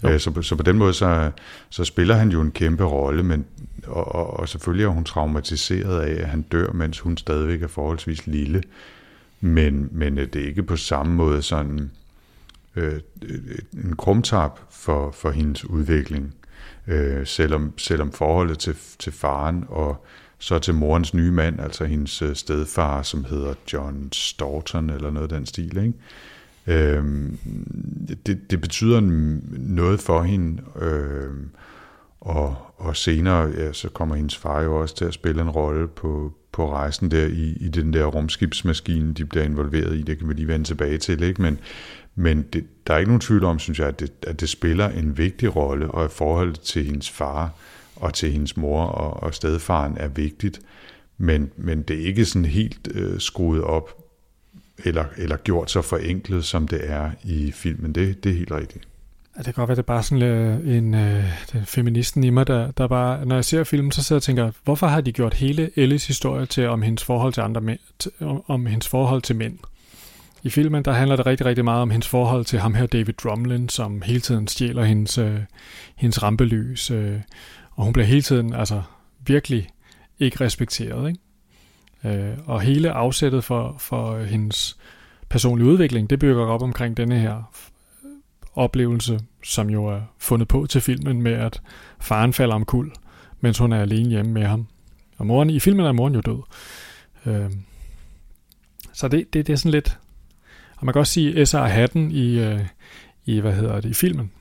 [0.04, 0.10] Jo.
[0.10, 1.32] Øh, Så, så på den måde, så,
[1.70, 3.46] så spiller han jo en kæmpe rolle, men,
[3.88, 7.68] og, og, og selvfølgelig er hun traumatiseret af, at han dør, mens hun stadigvæk er
[7.68, 8.62] forholdsvis lille.
[9.46, 11.92] Men, men øh, det er ikke på samme måde sådan
[12.76, 16.34] øh, øh, en krumtap for, for hendes udvikling,
[16.88, 20.06] øh, selvom, selvom forholdet til, til faren og
[20.38, 25.32] så til morens nye mand, altså hendes øh, stedfar, som hedder John Storton eller noget
[25.32, 25.94] af den stil, ikke?
[26.68, 27.04] Øh,
[28.26, 29.00] det, det betyder
[29.58, 31.32] noget for hende, øh,
[32.22, 35.88] og, og senere ja, så kommer hendes far jo også til at spille en rolle
[35.88, 40.02] på, på rejsen der i, i den der rumskibsmaskine, de bliver involveret i.
[40.02, 41.42] Det kan vi lige vende tilbage til, ikke?
[41.42, 41.60] Men,
[42.16, 44.90] men det, der er ikke nogen tvivl om, synes jeg, at det, at det spiller
[44.90, 47.54] en vigtig rolle, og at forholdet til hendes far
[47.96, 50.62] og til hendes mor og, og stedfaren er vigtigt.
[51.18, 54.06] Men, men det er ikke sådan helt øh, skruet op
[54.84, 57.96] eller, eller gjort så forenklet, som det er i filmen.
[57.96, 58.88] Det, det er helt rigtigt.
[59.38, 62.30] Ja, det kan godt være, det er bare sådan øh, en øh, den feministen i
[62.30, 65.02] mig, der, der bare, når jeg ser filmen, så sidder jeg og tænker, hvorfor har
[65.02, 68.66] de gjort hele Ellis historie til om hendes forhold til andre mænd, til, om, om
[68.66, 69.58] hendes forhold til mænd?
[70.44, 73.14] I filmen, der handler det rigtig, rigtig meget om hendes forhold til ham her, David
[73.14, 75.40] Drumlin, som hele tiden stjæler hendes, øh,
[75.96, 77.20] hendes rampelys, øh,
[77.72, 78.82] og hun bliver hele tiden, altså
[79.26, 79.70] virkelig
[80.20, 81.20] ikke respekteret, ikke?
[82.04, 84.78] Øh, og hele afsættet for, for hendes
[85.30, 87.52] personlige udvikling, det bygger op omkring denne her
[88.56, 91.62] oplevelse, som jo er fundet på til filmen med, at
[92.02, 92.92] faren falder omkuld,
[93.42, 94.68] mens hun er alene hjemme med ham.
[95.18, 96.42] Og moren, i filmen er moren jo død.
[97.26, 97.52] Øh,
[98.94, 100.00] så det, det, det er sådan lidt...
[100.76, 101.58] Og man kan også sige S.R.
[101.58, 102.62] Hatten i, øh,
[103.26, 104.32] i, hvad hedder det, i filmen.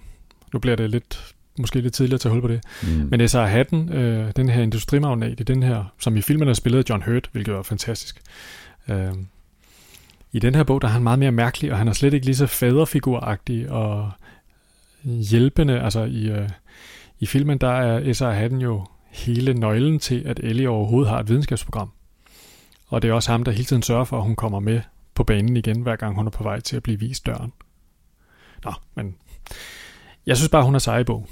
[0.53, 2.65] Nu bliver det lidt, måske lidt tidligere at tage hul på det.
[2.83, 3.09] Mm.
[3.11, 3.39] Men S.R.
[3.39, 7.03] Hatten, øh, den her industrimagnat i den her, som i filmen er spillet af John
[7.03, 8.21] Hurt, hvilket var fantastisk.
[8.89, 9.13] Øh,
[10.35, 12.27] i den her bog, der er han meget mere mærkelig, og han er slet ikke
[12.27, 14.11] lige så faderfiguragtig og
[15.05, 15.81] hjælpende.
[15.81, 16.49] Altså i, øh,
[17.19, 18.31] i filmen, der er S.R.
[18.31, 21.91] Hatten jo hele nøglen til, at Ellie overhovedet har et videnskabsprogram.
[22.87, 24.81] Og det er også ham, der hele tiden sørger for, at hun kommer med
[25.15, 27.53] på banen igen, hver gang hun er på vej til at blive vist døren.
[28.65, 29.17] Nå, men
[30.27, 31.27] jeg synes bare, hun er sej i bogen.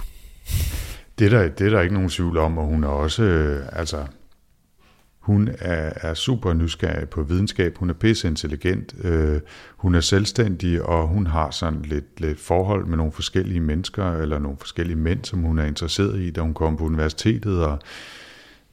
[1.19, 3.67] Det er, der, det er der ikke nogen tvivl om, og hun er også, øh,
[3.73, 4.07] altså,
[5.23, 9.41] hun er, er super nysgerrig på videnskab, hun er pisse intelligent, øh,
[9.77, 14.39] hun er selvstændig, og hun har sådan lidt, lidt forhold med nogle forskellige mennesker, eller
[14.39, 17.79] nogle forskellige mænd, som hun er interesseret i, da hun kommer på universitetet, og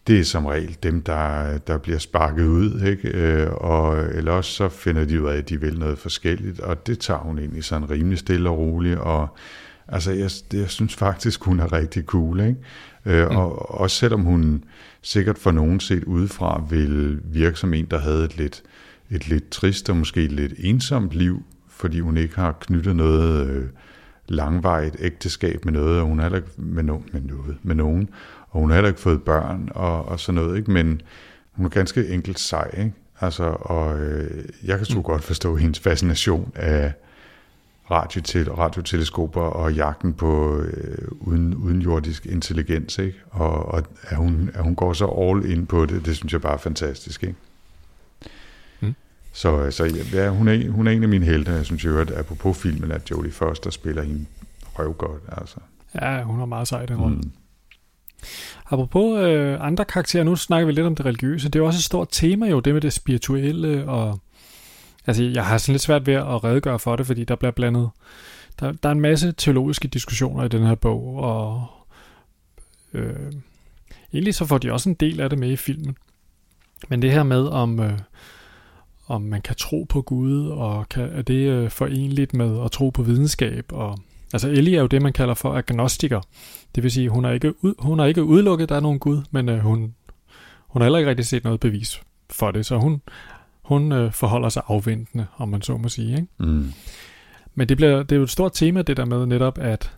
[0.08, 3.10] det er som regel dem, der, der bliver sparket ud, ikke?
[3.10, 7.00] Øh, og ellers så finder de ud af, at de vil noget forskelligt, og det
[7.00, 9.28] tager hun egentlig sådan rimelig stille og roligt, og
[9.92, 12.56] altså jeg, jeg synes faktisk, hun er rigtig cool, ikke?
[13.06, 13.36] Øh, mm.
[13.36, 14.64] Og også selvom hun
[15.02, 18.64] sikkert for nogen set udefra vil virke som en, der havde et lidt,
[19.12, 23.66] et lidt trist og måske lidt ensomt liv, fordi hun ikke har knyttet noget øh,
[24.28, 28.10] langvejt ægteskab med noget, og hun har heller ikke med, no, med, noget, med nogen,
[28.50, 30.72] og hun har heller ikke fået børn og, og sådan noget, ikke?
[30.72, 31.02] men
[31.52, 32.94] hun er ganske enkelt sej, ikke?
[33.22, 35.04] Altså, og øh, jeg kan så mm.
[35.04, 36.94] godt forstå hendes fascination af
[37.92, 43.18] radiotel, radioteleskoper og jagten på øh, uden, uden jordisk intelligens, ikke?
[43.32, 46.42] Og, og at, hun, at hun går så all in på det, det synes jeg
[46.42, 47.36] bare er fantastisk, ikke?
[48.80, 48.96] Mm.
[49.34, 52.12] Så, så ja, hun, er, hun er en af mine helte, jeg synes jo, at
[52.12, 54.26] apropos filmen, at Jodie Foster spiller hende
[54.80, 55.58] røvgodt, altså.
[56.02, 56.98] Ja, hun har meget sej den.
[56.98, 57.32] Mm.
[58.72, 61.48] Apropos øh, andre karakterer, nu snakker vi lidt om det religiøse.
[61.48, 64.20] Det er jo også et stort tema jo, det med det spirituelle, og
[65.10, 67.90] altså jeg har sådan lidt svært ved at redegøre for det, fordi der bliver blandet,
[68.60, 71.68] der, der er en masse teologiske diskussioner i den her bog, og
[72.94, 73.32] øh,
[74.14, 75.98] egentlig så får de også en del af det med i filmen.
[76.90, 78.00] Men det her med, om, øh,
[79.08, 82.90] om man kan tro på Gud, og kan, er det øh, forenligt med at tro
[82.90, 84.00] på videnskab, og
[84.34, 86.22] Altså Ellie er jo det, man kalder for agnostiker.
[86.76, 89.00] Det vil sige, hun er ikke, ud, hun er ikke udelukket, at der er nogen
[89.00, 89.96] Gud, men øh, hun,
[90.68, 93.02] hun har heller ikke rigtig set noget bevis for det, så hun,
[93.70, 96.16] hun øh, forholder sig afventende, om man så må sige.
[96.16, 96.28] Ikke?
[96.38, 96.74] Mm.
[97.56, 99.92] Men det, bliver, det er jo et stort tema, det der med netop, at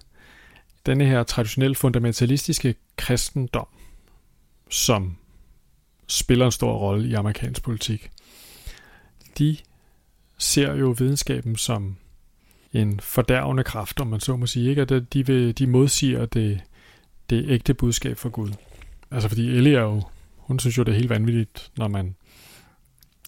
[0.86, 3.68] denne her traditionelt fundamentalistiske kristendom,
[4.70, 5.18] som
[6.08, 8.12] spiller en stor rolle i amerikansk politik,
[9.38, 9.58] de
[10.38, 11.96] ser jo videnskaben som
[12.74, 14.82] en fordærvende kraft, om man så må sige, ikke?
[14.82, 16.62] at de, vil, de modsiger det,
[17.30, 18.52] det ægte budskab fra Gud.
[19.12, 20.04] Altså fordi Ellie er jo,
[20.38, 22.16] hun synes jo, det er helt vanvittigt, når man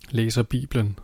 [0.10, 1.00] læser Bibelen.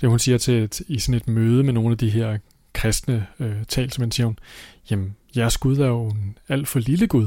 [0.00, 2.38] Det hun siger til, et, i sådan et møde med nogle af de her
[2.72, 4.38] kristne øh, talsmænd, siger hun,
[4.90, 7.26] jamen jeres Gud er jo en alt for lille Gud.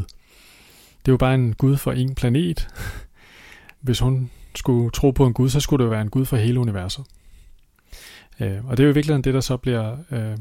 [1.05, 2.67] Det er jo bare en Gud for en planet.
[3.81, 6.37] Hvis hun skulle tro på en Gud, så skulle det jo være en Gud for
[6.37, 7.05] hele universet.
[8.39, 10.37] Øh, og det er jo i virkeligheden det, der så bliver øh,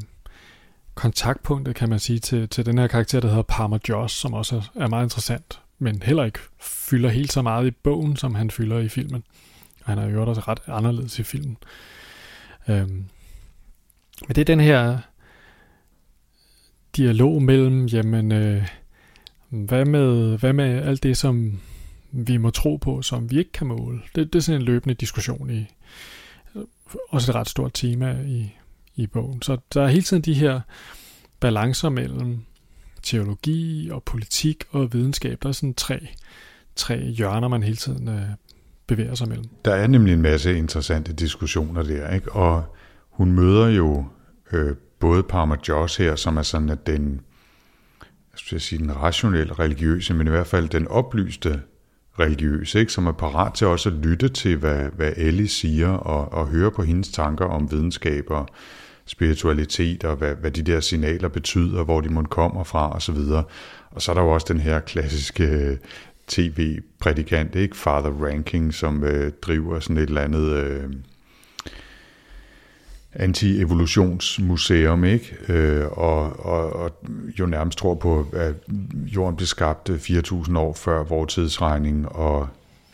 [0.95, 4.61] kontaktpunktet, kan man sige, til, til den her karakter, der hedder Parma Joss, som også
[4.75, 8.79] er meget interessant, men heller ikke fylder helt så meget i bogen, som han fylder
[8.79, 9.23] i filmen.
[9.85, 11.57] Og han er jo også ret anderledes i filmen.
[12.67, 13.05] Øhm.
[14.27, 14.97] men det er den her
[16.95, 18.67] dialog mellem, jamen, øh,
[19.49, 21.59] hvad, med, hvad med alt det, som
[22.11, 24.01] vi må tro på, som vi ikke kan måle?
[24.15, 25.65] Det, det er sådan en løbende diskussion i,
[27.09, 28.51] også et ret stort tema i,
[28.95, 29.41] i bogen.
[29.41, 30.61] Så der er hele tiden de her
[31.39, 32.45] balancer mellem
[33.03, 35.43] teologi og politik og videnskab.
[35.43, 36.07] Der er sådan tre,
[36.75, 38.29] tre hjørner, man hele tiden øh,
[38.87, 39.45] bevæger sig mellem.
[39.65, 42.31] Der er nemlig en masse interessante diskussioner der, ikke?
[42.31, 42.63] og
[43.09, 44.05] hun møder jo
[44.51, 47.21] øh, både Parma Joss her, som er sådan at den,
[48.01, 51.61] jeg skal sige, den rationelle religiøse, men i hvert fald den oplyste
[52.19, 52.91] religiøs, ikke?
[52.91, 56.71] som er parat til også at lytte til, hvad, hvad Ellie siger, og, og høre
[56.71, 58.47] på hendes tanker om videnskab og
[59.05, 63.17] spiritualitet, og hvad, hvad de der signaler betyder, hvor de måtte kommer fra, osv.
[63.91, 65.77] Og så er der jo også den her klassiske øh,
[66.27, 67.77] tv-prædikant, ikke?
[67.77, 70.53] Father Ranking, som øh, driver sådan et eller andet...
[70.53, 70.83] Øh,
[73.15, 75.35] anti-evolutionsmuseum, ikke?
[75.49, 76.91] Øh, og, og, og
[77.39, 78.55] jo nærmest tror på, at
[78.95, 82.47] jorden blev skabt 4.000 år før vores tidsregning, og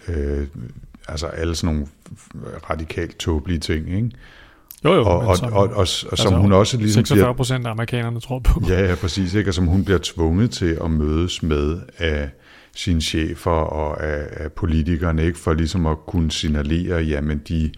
[0.07, 0.47] øh,
[1.07, 1.87] altså alle sådan nogle
[2.69, 4.11] radikalt tåbelige ting, ikke?
[4.85, 5.01] Jo, jo.
[5.01, 8.19] Og, og, og, og, og, og som altså, hun også ligesom 46 procent af amerikanerne
[8.19, 8.61] tror på.
[8.69, 9.33] Ja, ja, præcis.
[9.33, 9.49] Ikke?
[9.49, 12.29] Og som hun bliver tvunget til at mødes med af
[12.75, 15.39] sine chefer og af, af politikerne, ikke?
[15.39, 17.71] for ligesom at kunne signalere, jamen de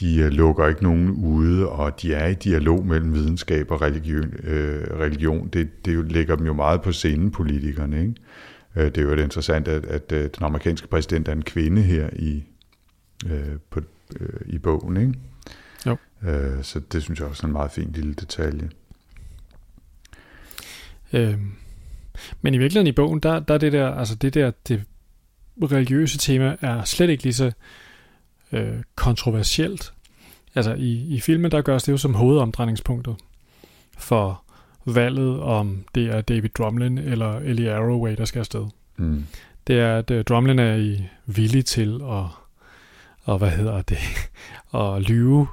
[0.00, 4.34] de øh, lukker ikke nogen ude, og de er i dialog mellem videnskab og religion.
[4.44, 5.48] Øh, religion.
[5.48, 8.00] Det, det lægger dem jo meget på scenen, politikerne.
[8.00, 8.14] Ikke?
[8.76, 12.10] Øh, det er jo interessant, at, at, at den amerikanske præsident er en kvinde her
[12.16, 12.44] i,
[13.26, 13.80] øh, på,
[14.20, 14.96] øh, i bogen.
[14.96, 15.14] Ikke?
[15.86, 15.96] Jo,
[16.28, 18.70] Øh, så det synes jeg også er en meget fin lille detalje.
[21.12, 21.38] Øh,
[22.42, 24.84] men i virkeligheden i bogen, der, der er det der, altså det der, det
[25.62, 27.52] religiøse tema er slet ikke lige så
[28.52, 29.92] øh, kontroversielt.
[30.54, 33.16] Altså i, i filmen, der gørs det jo som hovedomdrejningspunktet
[33.98, 34.42] for
[34.84, 38.66] valget, om det er David Drumlin eller Ellie Arroway, der skal afsted.
[38.96, 39.26] Mm.
[39.66, 42.24] Det er, at uh, Drumlin er i villig til at,
[43.24, 43.98] og hvad hedder det,
[44.80, 45.46] at lyve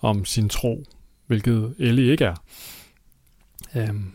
[0.00, 0.84] om sin tro,
[1.26, 2.34] hvilket Ellie ikke er.
[3.74, 4.12] Um,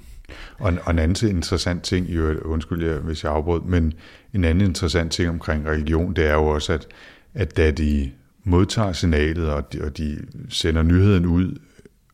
[0.59, 3.93] og, en, og en anden interessant ting, jo, undskyld jeg, hvis jeg afbrød, men
[4.33, 6.87] en anden interessant ting omkring religion, det er jo også, at,
[7.33, 8.11] at da de
[8.43, 10.17] modtager signalet, og de, og de
[10.49, 11.57] sender nyheden ud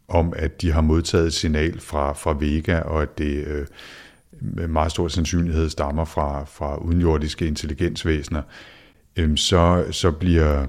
[0.07, 3.67] om, at de har modtaget et signal fra, fra Vega, og at det øh,
[4.41, 8.41] med meget stor sandsynlighed stammer fra, fra udenjordiske intelligensvæsener,
[9.15, 10.65] øh, så, så bliver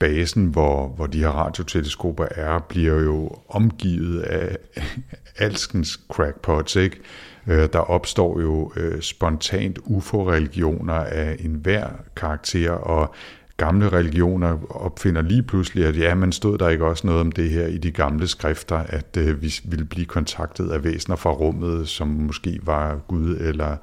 [0.00, 4.56] basen, hvor, hvor de her radioteleskoper er, bliver jo omgivet af
[5.46, 7.00] alskens crackpots, ikke?
[7.46, 13.14] Øh, der opstår jo øh, spontant UFO-religioner af enhver karakter, og
[13.56, 17.50] gamle religioner opfinder lige pludselig, at ja, man stod der ikke også noget om det
[17.50, 21.88] her i de gamle skrifter, at øh, vi ville blive kontaktet af væsener fra rummet,
[21.88, 23.76] som måske var Gud eller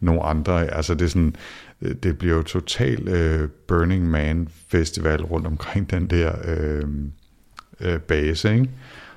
[0.00, 0.74] nogle andre.
[0.74, 1.32] Altså det er sådan, øh,
[1.80, 6.84] det bliver jo total øh, Burning Man festival rundt omkring den der øh,
[7.80, 8.70] øh, base, ikke?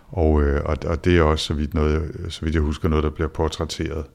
[0.08, 3.04] Og, øh, og, og det er også, så vidt, noget, så vidt jeg husker, noget,
[3.04, 4.06] der bliver portrætteret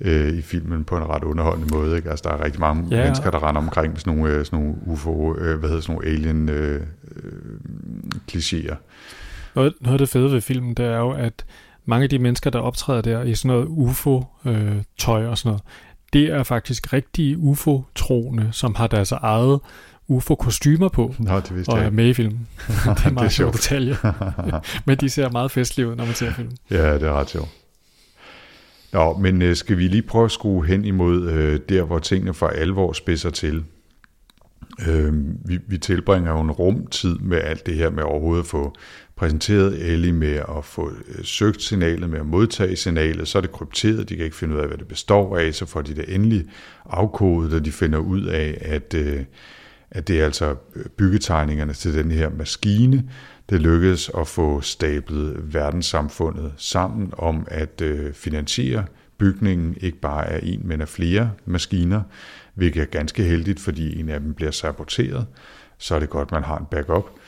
[0.00, 1.96] øh, i filmen på en ret underholdende måde.
[1.96, 2.10] Ikke?
[2.10, 3.02] Altså, der er rigtig mange ja.
[3.02, 5.94] mennesker, der render omkring med sådan nogle, øh, sådan nogle UFO, øh, hvad hedder sådan
[5.94, 6.80] nogle alien øh,
[7.16, 7.32] øh,
[8.32, 8.76] klichéer.
[9.54, 11.44] Noget, noget af det fede ved filmen, det er jo, at
[11.84, 15.62] mange af de mennesker, der optræder der i sådan noget UFO-tøj øh, og sådan noget,
[16.12, 19.60] det er faktisk rigtige UFO-troende, som har deres eget
[20.08, 22.48] UFO-kostymer på, Nå, det og er med i filmen.
[22.68, 23.96] det er meget sjovt detalje.
[24.86, 26.56] Men de ser meget festlige ud, når man ser filmen.
[26.70, 27.48] Ja, det er ret sjovt.
[28.92, 32.34] Nå, men øh, skal vi lige prøve at skrue hen imod øh, der, hvor tingene
[32.34, 33.64] for alvor spidser til?
[34.88, 35.12] Øh,
[35.44, 38.74] vi, vi tilbringer jo en rumtid med alt det her med overhovedet at få
[39.20, 43.52] præsenteret Ellie med at få øh, søgt signalet, med at modtage signalet, så er det
[43.52, 46.14] krypteret, de kan ikke finde ud af, hvad det består af, så får de det
[46.14, 46.44] endelig
[46.86, 49.24] afkodet, og de finder ud af, at, øh,
[49.90, 53.10] at det er altså øh, byggetegningerne til den her maskine,
[53.50, 58.84] det lykkedes at få stablet verdenssamfundet sammen om at finansiere
[59.18, 62.02] bygningen ikke bare af en, men af flere maskiner,
[62.54, 65.26] hvilket er ganske heldigt, fordi en af dem bliver saboteret.
[65.78, 67.19] Så er det godt, man har en backup.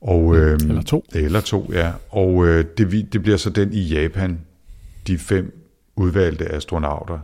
[0.00, 1.04] Og, øh, eller to.
[1.14, 1.92] Eller to, ja.
[2.10, 4.40] Og øh, det, det bliver så den i Japan,
[5.06, 7.18] de fem udvalgte astronauter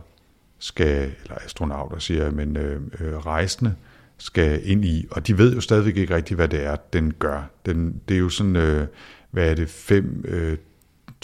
[0.59, 3.75] skal, eller astronauter siger jeg, men øh, øh, rejsende,
[4.17, 7.49] skal ind i, og de ved jo stadigvæk ikke rigtigt, hvad det er, den gør.
[7.65, 8.87] Den, det er jo sådan, øh,
[9.31, 10.57] hvad er det, fem øh,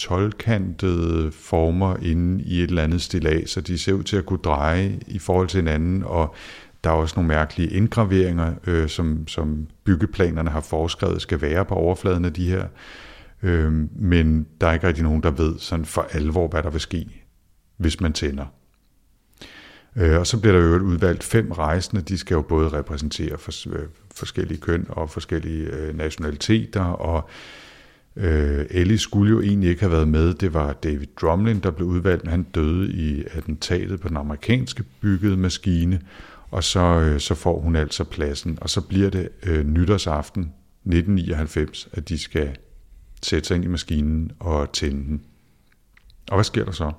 [0.02, 4.38] 12-kantede former inde i et eller andet stilag, så de ser ud til at kunne
[4.44, 6.34] dreje i forhold til hinanden, og
[6.84, 11.74] der er også nogle mærkelige indgraveringer, øh, som, som byggeplanerne har foreskrevet skal være på
[11.74, 12.66] overfladen af de her.
[13.42, 16.80] Øh, men der er ikke rigtig nogen, der ved sådan for alvor, hvad der vil
[16.80, 17.24] ske,
[17.76, 18.46] hvis man tænder.
[19.96, 23.68] Øh, og så bliver der jo udvalgt fem rejsende, de skal jo både repræsentere for,
[23.68, 27.28] øh, forskellige køn og forskellige øh, nationaliteter, og
[28.16, 30.34] øh, Ellie skulle jo egentlig ikke have været med.
[30.34, 34.84] Det var David Drumlin, der blev udvalgt, men han døde i attentatet på den amerikanske
[35.00, 36.00] byggede maskine,
[36.50, 38.58] og så, øh, så får hun altså pladsen.
[38.60, 42.56] Og så bliver det øh, nytårsaften 1999, at de skal
[43.22, 45.22] sætte sig ind i maskinen og tænde den.
[46.30, 46.92] Og hvad sker der så?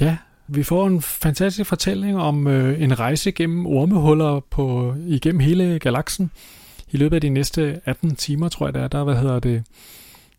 [0.00, 0.16] Ja,
[0.48, 6.30] vi får en fantastisk fortælling om øh, en rejse gennem ormehuller på, igennem hele galaksen.
[6.90, 9.64] I løbet af de næste 18 timer, tror jeg det er, der, hvad hedder det,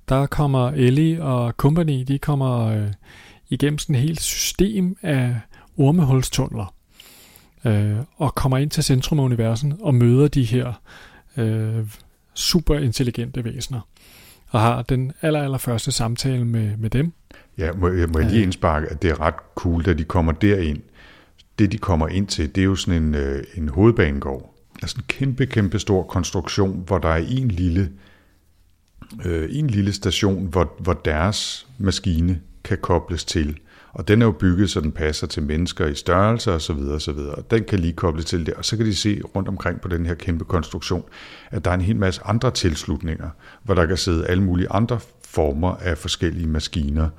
[0.09, 2.87] der kommer Ellie og company, de kommer øh,
[3.49, 5.35] igennem sådan et helt system af
[5.77, 6.73] ormehulstunneler
[7.65, 10.81] øh, og kommer ind til centrum af universet og møder de her
[11.37, 11.85] øh,
[12.33, 13.81] super intelligente væsener
[14.49, 17.11] og har den aller, aller første samtale med, med dem.
[17.57, 20.79] Ja, må, må jeg lige indsparke, at det er ret cool, da de kommer derind.
[21.59, 24.55] Det, de kommer ind til, det er jo sådan en, øh, en hovedbanegård.
[24.81, 27.91] Altså en kæmpe, kæmpe stor konstruktion, hvor der er en lille,
[29.25, 33.59] øh, en lille station, hvor, hvor deres maskine kan kobles til.
[33.93, 36.95] Og den er jo bygget, så den passer til mennesker i størrelse og så videre
[36.95, 37.35] og så videre.
[37.51, 40.05] Den kan lige kobles til det, og så kan de se rundt omkring på den
[40.05, 41.03] her kæmpe konstruktion,
[41.51, 43.29] at der er en hel masse andre tilslutninger,
[43.63, 47.09] hvor der kan sidde alle mulige andre former af forskellige maskiner.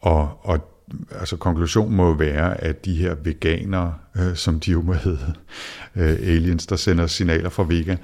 [0.00, 0.78] Og, og
[1.10, 5.34] altså konklusionen må jo være, at de her veganere, øh, som de jo må hedde,
[5.96, 7.96] øh, aliens, der sender signaler fra Vega,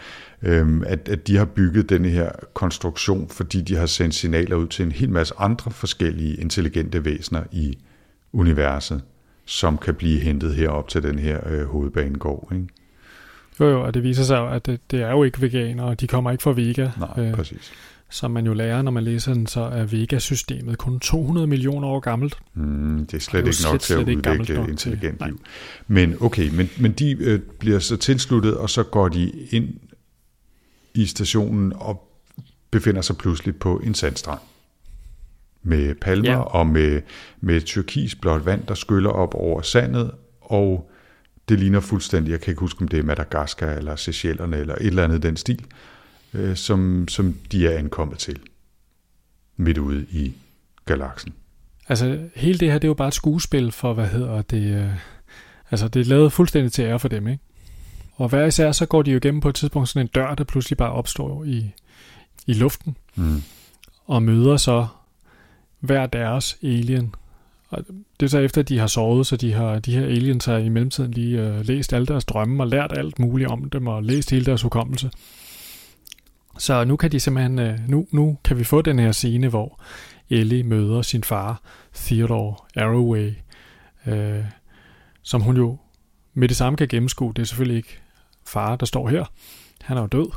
[0.43, 4.67] øh, at, at de har bygget denne her konstruktion, fordi de har sendt signaler ud
[4.67, 7.79] til en hel masse andre forskellige intelligente væsener i
[8.35, 9.03] universet,
[9.45, 12.49] som kan blive hentet herop til den her øh, hovedbanegård.
[12.53, 12.66] Ikke?
[13.61, 16.01] Jo, jo, og det viser sig jo, at det, det er jo ikke veganere, og
[16.01, 16.89] de kommer ikke fra Vega.
[16.99, 17.72] Nej, øh, præcis.
[18.11, 22.01] Som man jo lærer, når man læser den, så er Vega-systemet kun 200 millioner år
[22.01, 22.39] gammelt.
[22.55, 25.41] Mm, det er slet ikke nok til at udvikle intelligent liv.
[25.87, 29.68] Men okay, men, men de øh, bliver så tilsluttet, og så går de ind
[30.95, 32.11] i stationen og
[32.70, 34.41] befinder sig pludselig på en sandstrand
[35.65, 36.39] med palmer ja.
[36.39, 37.03] og med,
[37.41, 40.11] med tyrkis blåt vand, der skyller op over sandet,
[40.41, 40.91] og
[41.49, 44.87] det ligner fuldstændig, jeg kan ikke huske, om det er Madagaskar eller Seychellerne eller et
[44.87, 45.65] eller andet den stil,
[46.35, 48.41] øh, som, som de er ankommet til
[49.57, 50.35] midt ude i
[50.85, 51.33] galaksen.
[51.89, 54.91] Altså, hele det her, det er jo bare et skuespil for, hvad hedder det, øh,
[55.71, 57.43] altså det er lavet fuldstændig til ære for dem, ikke?
[58.17, 60.45] Og hver især, så går de jo igennem på et tidspunkt sådan en dør, der
[60.45, 61.71] pludselig bare opstår i,
[62.47, 63.43] i luften, mm.
[64.07, 64.87] og møder så
[65.85, 67.14] hver deres alien.
[67.68, 67.85] Og
[68.20, 70.57] det er så efter, at de har sovet, så de, har, de her aliens har
[70.57, 74.03] i mellemtiden lige øh, læst alle deres drømme og lært alt muligt om dem og
[74.03, 75.11] læst hele deres hukommelse.
[76.59, 79.80] Så nu kan de simpelthen, øh, nu, nu kan vi få den her scene, hvor
[80.30, 81.62] Ellie møder sin far,
[81.95, 83.32] Theodore Arroway,
[84.07, 84.45] øh,
[85.22, 85.78] som hun jo
[86.35, 87.32] med det samme kan gennemskue.
[87.37, 87.99] Det er selvfølgelig ikke
[88.47, 89.24] far, der står her.
[89.82, 90.30] Han er jo død.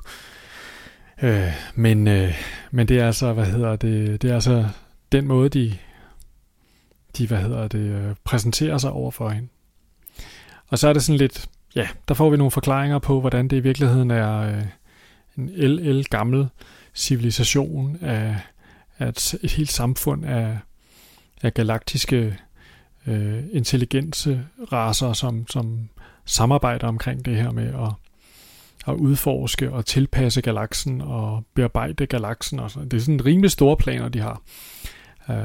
[1.24, 2.34] Øh, men, øh,
[2.72, 4.68] men det er altså, hvad hedder det, det er altså
[5.12, 5.78] den måde, de,
[7.18, 9.48] de hvad hedder det, øh, præsenterer sig over for hende.
[10.68, 13.58] Og så er det sådan lidt, ja, der får vi nogle forklaringer på, hvordan det
[13.58, 14.64] i virkeligheden er øh,
[15.38, 15.50] en
[15.80, 16.48] el gammel
[16.94, 18.36] civilisation af,
[19.00, 20.58] af et, et helt samfund af,
[21.42, 22.38] af galaktiske
[23.08, 25.90] øh, intelligence raser, som, som
[26.26, 27.94] samarbejder omkring det her med at,
[28.88, 32.60] at udforske og tilpasse galaksen og bearbejde galaksen.
[32.60, 32.90] Og sådan.
[32.90, 34.42] Det er sådan rimelig store planer, de har.
[35.30, 35.36] Uh,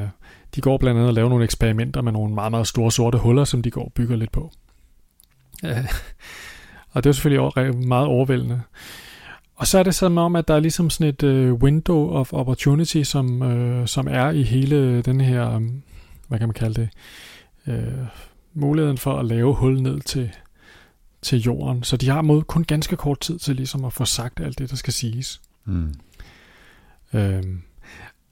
[0.54, 3.44] de går blandt andet og laver nogle eksperimenter med nogle meget, meget store sorte huller,
[3.44, 4.52] som de går og bygger lidt på.
[5.64, 5.70] Uh,
[6.90, 8.62] og det er selvfølgelig meget overvældende.
[9.54, 12.32] Og så er det sådan om, at der er ligesom sådan et uh, window of
[12.32, 13.42] opportunity, som,
[13.86, 15.58] som er i hele den her,
[16.28, 16.88] hvad kan man kalde det,
[17.66, 18.06] uh,
[18.54, 20.30] muligheden for at lave hul ned til,
[21.22, 21.82] til jorden.
[21.82, 24.70] Så de har mod kun ganske kort tid til ligesom at få sagt alt det,
[24.70, 25.40] der skal siges.
[25.64, 25.94] Mm.
[27.14, 27.62] Øhm,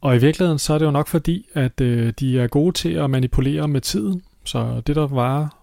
[0.01, 2.93] og i virkeligheden så er det jo nok fordi, at øh, de er gode til
[2.93, 4.23] at manipulere med tiden.
[4.45, 5.57] Så det der var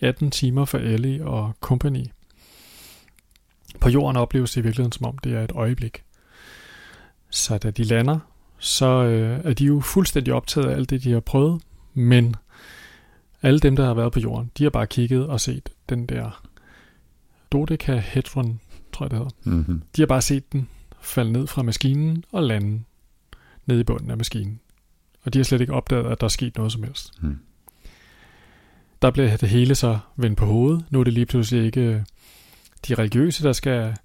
[0.00, 2.04] 18 timer for Ellie og company,
[3.80, 6.02] på jorden opleves det i virkeligheden som om det er et øjeblik.
[7.30, 8.18] Så da de lander,
[8.58, 11.62] så øh, er de jo fuldstændig optaget af alt det, de har prøvet,
[11.94, 12.36] men
[13.42, 16.42] alle dem, der har været på jorden, de har bare kigget og set den der
[17.52, 18.60] Dodecahedron,
[18.92, 19.32] tror jeg det hedder.
[19.44, 19.82] Mm-hmm.
[19.96, 20.68] De har bare set den
[21.00, 22.82] falde ned fra maskinen og lande
[23.68, 24.60] ned i bunden af maskinen.
[25.22, 27.22] Og de har slet ikke opdaget, at der er sket noget som helst.
[27.22, 27.38] Mm.
[29.02, 30.84] Der bliver det hele så vendt på hovedet.
[30.90, 32.00] Nu er det lige pludselig ikke øh,
[32.88, 33.96] de religiøse, der skal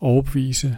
[0.00, 0.76] overbevise.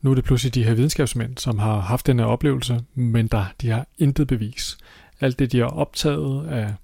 [0.00, 3.44] Nu er det pludselig de her videnskabsmænd, som har haft den her oplevelse, men der,
[3.60, 4.78] de har intet bevis.
[5.20, 6.74] Alt det, de har optaget af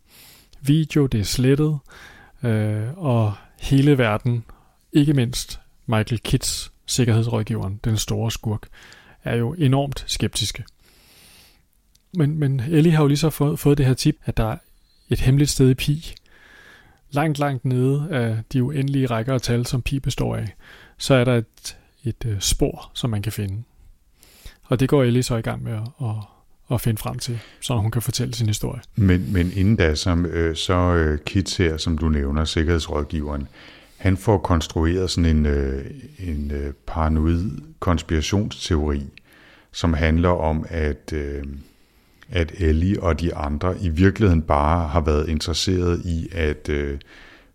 [0.61, 1.79] video, det er slettet,
[2.43, 4.45] øh, og hele verden,
[4.93, 8.69] ikke mindst Michael Kitts, sikkerhedsrådgiveren, den store skurk,
[9.25, 10.65] er jo enormt skeptiske.
[12.15, 14.57] Men, men Ellie har jo lige så fået, fået det her tip, at der er
[15.09, 16.15] et hemmeligt sted i Pi,
[17.11, 20.55] langt, langt nede af de uendelige rækker af tal, som Pi består af,
[20.99, 23.63] så er der et, et øh, spor, som man kan finde.
[24.65, 26.15] Og det går Ellie så i gang med at, at,
[26.71, 28.81] at finde frem til, så hun kan fortælle sin historie.
[28.97, 33.49] Men, men inden da, som, øh, så øh, Kit her, som du nævner, sikkerhedsrådgiveren,
[34.01, 35.85] han får konstrueret sådan en, øh,
[36.19, 39.07] en øh, paranoid konspirationsteori,
[39.73, 41.45] som handler om, at, øh,
[42.31, 46.99] at Ellie og de andre i virkeligheden bare har været interesseret i at øh,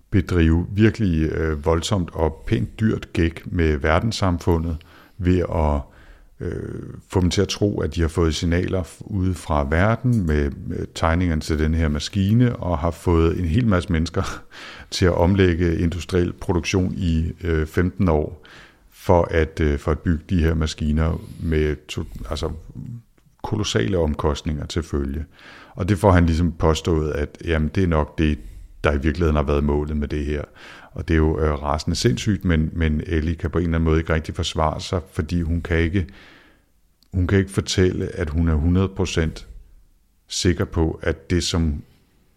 [0.10, 4.78] bedrive virkelig øh, voldsomt og pænt dyrt gæk med verdenssamfundet
[5.18, 5.95] ved at
[6.40, 10.52] øh, få dem til at tro, at de har fået signaler ude fra verden med,
[10.68, 14.44] med tegningerne til den her maskine, og har fået en hel masse mennesker
[14.92, 18.46] til at omlægge industriel produktion i øh, 15 år,
[18.92, 22.52] for at, øh, for at bygge de her maskiner med to, altså,
[23.44, 25.26] kolossale omkostninger til følge.
[25.76, 28.40] Og det får han ligesom påstået, at jamen, det er nok det,
[28.84, 30.44] der i virkeligheden har været målet med det her.
[30.96, 33.86] Og det er jo øh, rasende sindssygt, men, men Ellie kan på en eller anden
[33.86, 36.08] måde ikke rigtig forsvare sig, fordi hun kan ikke,
[37.14, 38.88] hun kan ikke fortælle, at hun er
[39.38, 39.46] 100%
[40.28, 41.84] sikker på, at det, som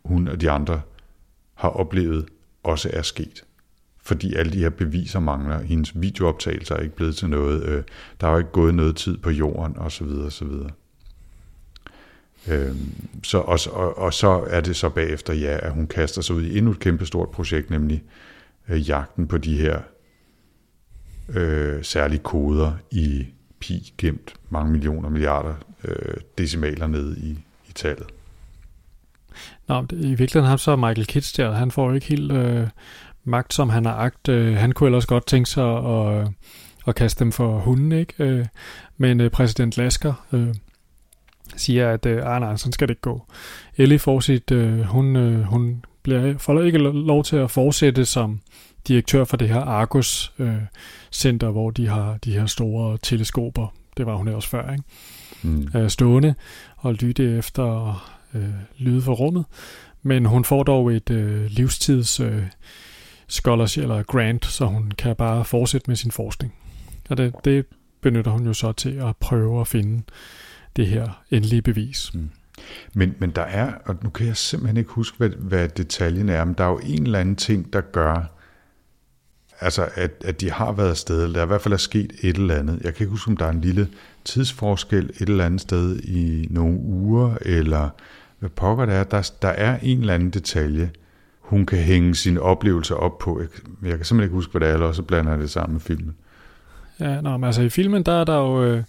[0.04, 0.80] hun og de andre
[1.54, 2.26] har oplevet,
[2.62, 3.44] også er sket.
[4.02, 5.62] Fordi alle de her beviser mangler.
[5.62, 7.62] Hendes videooptagelser er ikke blevet til noget.
[7.62, 7.82] Øh,
[8.20, 10.06] der er jo ikke gået noget tid på jorden, osv.
[10.06, 10.48] osv.
[12.48, 12.92] Øhm,
[13.22, 16.42] så, og, og, og så er det så bagefter, ja, at hun kaster sig ud
[16.42, 18.02] i endnu et kæmpestort projekt, nemlig
[18.68, 19.80] øh, jagten på de her
[21.28, 23.26] øh, særlige koder i
[23.60, 25.54] pi gemt mange millioner milliarder
[25.84, 27.30] øh, decimaler ned i,
[27.68, 28.06] i tallet.
[29.68, 32.68] Nå, i virkeligheden har så Michael Kitts der, han får jo ikke helt øh,
[33.24, 34.28] magt, som han har agt.
[34.28, 36.26] Øh, han kunne ellers godt tænke sig at, øh,
[36.86, 38.14] at kaste dem for hunden, ikke?
[38.18, 38.46] Øh,
[38.96, 40.54] men øh, præsident Lasker øh,
[41.56, 43.26] siger, at øh, ah, nej, sådan skal det ikke gå.
[43.76, 48.40] Ellie får sit, øh, hun, øh, hun bliver, får ikke lov til at fortsætte som
[48.88, 50.56] direktør for det her Argus øh,
[51.12, 54.84] center, hvor de har de her store teleskoper, det var hun også før, ikke?
[55.42, 55.68] Mm.
[55.74, 56.34] Øh, stående
[56.76, 57.94] og lytte efter
[58.34, 59.44] øh, lyde fra rummet.
[60.02, 62.42] Men hun får dog et øh, livstids øh,
[63.28, 66.54] scholarship eller grant, så hun kan bare fortsætte med sin forskning.
[67.08, 67.66] Og det, det
[68.00, 70.02] benytter hun jo så til at prøve at finde
[70.76, 72.10] det her endelige bevis.
[72.14, 72.30] Mm.
[72.94, 76.44] Men, men der er, og nu kan jeg simpelthen ikke huske, hvad, hvad detaljen er,
[76.44, 78.38] men der er jo en eller anden ting, der gør,
[79.60, 82.36] altså at, at de har været afsted, eller der i hvert fald er sket et
[82.36, 82.80] eller andet.
[82.84, 83.88] Jeg kan ikke huske, om der er en lille
[84.24, 87.88] tidsforskel et eller andet sted i nogle uger, eller
[88.38, 89.04] hvad pokker det er.
[89.04, 90.90] Der, der er en eller anden detalje,
[91.40, 93.40] hun kan hænge sine oplevelser op på.
[93.40, 93.48] Jeg,
[93.82, 95.80] jeg kan simpelthen ikke huske, hvad det er, eller så blander jeg det sammen med
[95.80, 96.14] filmen.
[97.00, 98.82] Ja, nå, men altså i filmen, der er der jo, øh,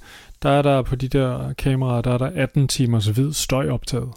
[0.43, 4.09] der er der på de der kameraer, der er der 18 timers hvid støj optaget.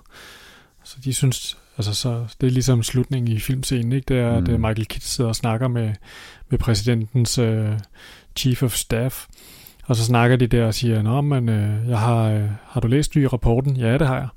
[0.85, 4.05] Så de synes, altså så, det er ligesom slutningen i filmscenen, ikke?
[4.09, 4.55] Det er, mm.
[4.55, 5.93] at Michael Kidd sidder og snakker med,
[6.49, 7.69] med præsidentens uh,
[8.37, 9.27] chief of staff,
[9.85, 12.89] og så snakker de der og siger, Nå, men uh, jeg har, uh, har du
[12.89, 13.77] læst ny rapporten?
[13.77, 14.29] Ja, det har jeg.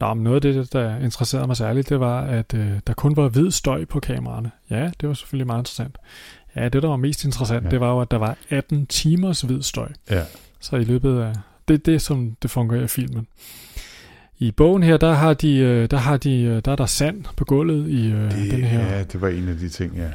[0.00, 3.16] Nå, men noget af det, der interesserede mig særligt, det var, at uh, der kun
[3.16, 4.50] var hvid støj på kameraerne.
[4.70, 5.98] Ja, det var selvfølgelig meget interessant.
[6.56, 7.70] Ja, det, der var mest interessant, ja.
[7.70, 9.88] det var jo, at der var 18 timers hvid støj.
[10.10, 10.22] Ja.
[10.64, 11.32] Så i løbet af...
[11.68, 13.26] Det er det, som det fungerer i filmen.
[14.38, 17.24] I bogen her, der har de, øh, der har de, øh, der er der sand
[17.36, 18.80] på gulvet i øh, det, den her.
[18.80, 20.10] Ja, det var en af de ting, ja.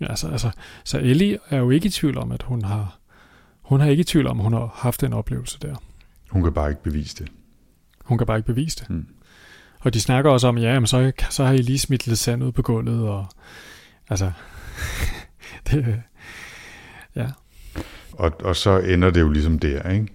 [0.00, 0.50] ja altså, altså,
[0.84, 2.98] så Ellie er jo ikke i tvivl om, at hun har,
[3.62, 5.74] hun har ikke i tvivl om, at hun har haft en oplevelse der.
[6.30, 7.32] Hun kan bare ikke bevise det.
[8.04, 8.88] Hun kan bare ikke bevise det.
[8.88, 9.06] Hmm.
[9.80, 12.44] Og de snakker også om, ja, men så, så har I lige smidt lidt sand
[12.44, 13.26] ud på gulvet, og
[14.08, 14.32] altså,
[15.70, 16.02] det,
[17.16, 17.26] ja.
[18.18, 20.06] Og, og så ender det jo ligesom der, ikke?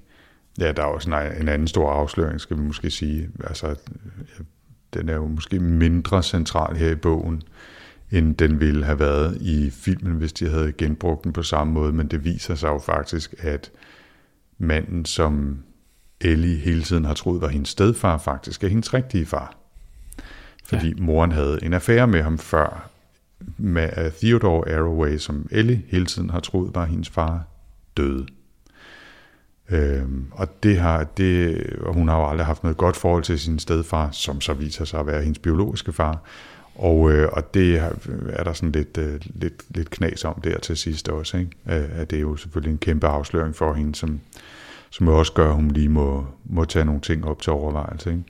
[0.59, 3.29] Ja, der er også en, en anden stor afsløring, skal vi måske sige.
[3.43, 3.75] Altså,
[4.93, 7.41] den er jo måske mindre central her i bogen,
[8.11, 11.93] end den ville have været i filmen, hvis de havde genbrugt den på samme måde.
[11.93, 13.71] Men det viser sig jo faktisk, at
[14.57, 15.59] manden, som
[16.21, 19.55] Ellie hele tiden har troet var hendes stedfar, faktisk er hendes rigtige far.
[20.65, 21.03] Fordi ja.
[21.03, 22.89] moren havde en affære med ham før,
[23.57, 27.43] med Theodore Arroway, som Ellie hele tiden har troet var hendes far,
[27.99, 28.25] døde.
[29.71, 33.39] Øhm, og det har, det, og hun har jo aldrig haft noget godt forhold til
[33.39, 36.21] sin stedfar, som så viser sig at være hendes biologiske far.
[36.75, 37.77] Og, øh, og det
[38.29, 41.37] er der sådan lidt, øh, lidt, lidt knas om der til sidst også.
[41.37, 41.51] Ikke?
[41.65, 44.19] At det er jo selvfølgelig en kæmpe afsløring for hende, som,
[44.89, 48.09] som også gør, at hun lige må, må tage nogle ting op til overvejelse.
[48.11, 48.23] Ikke?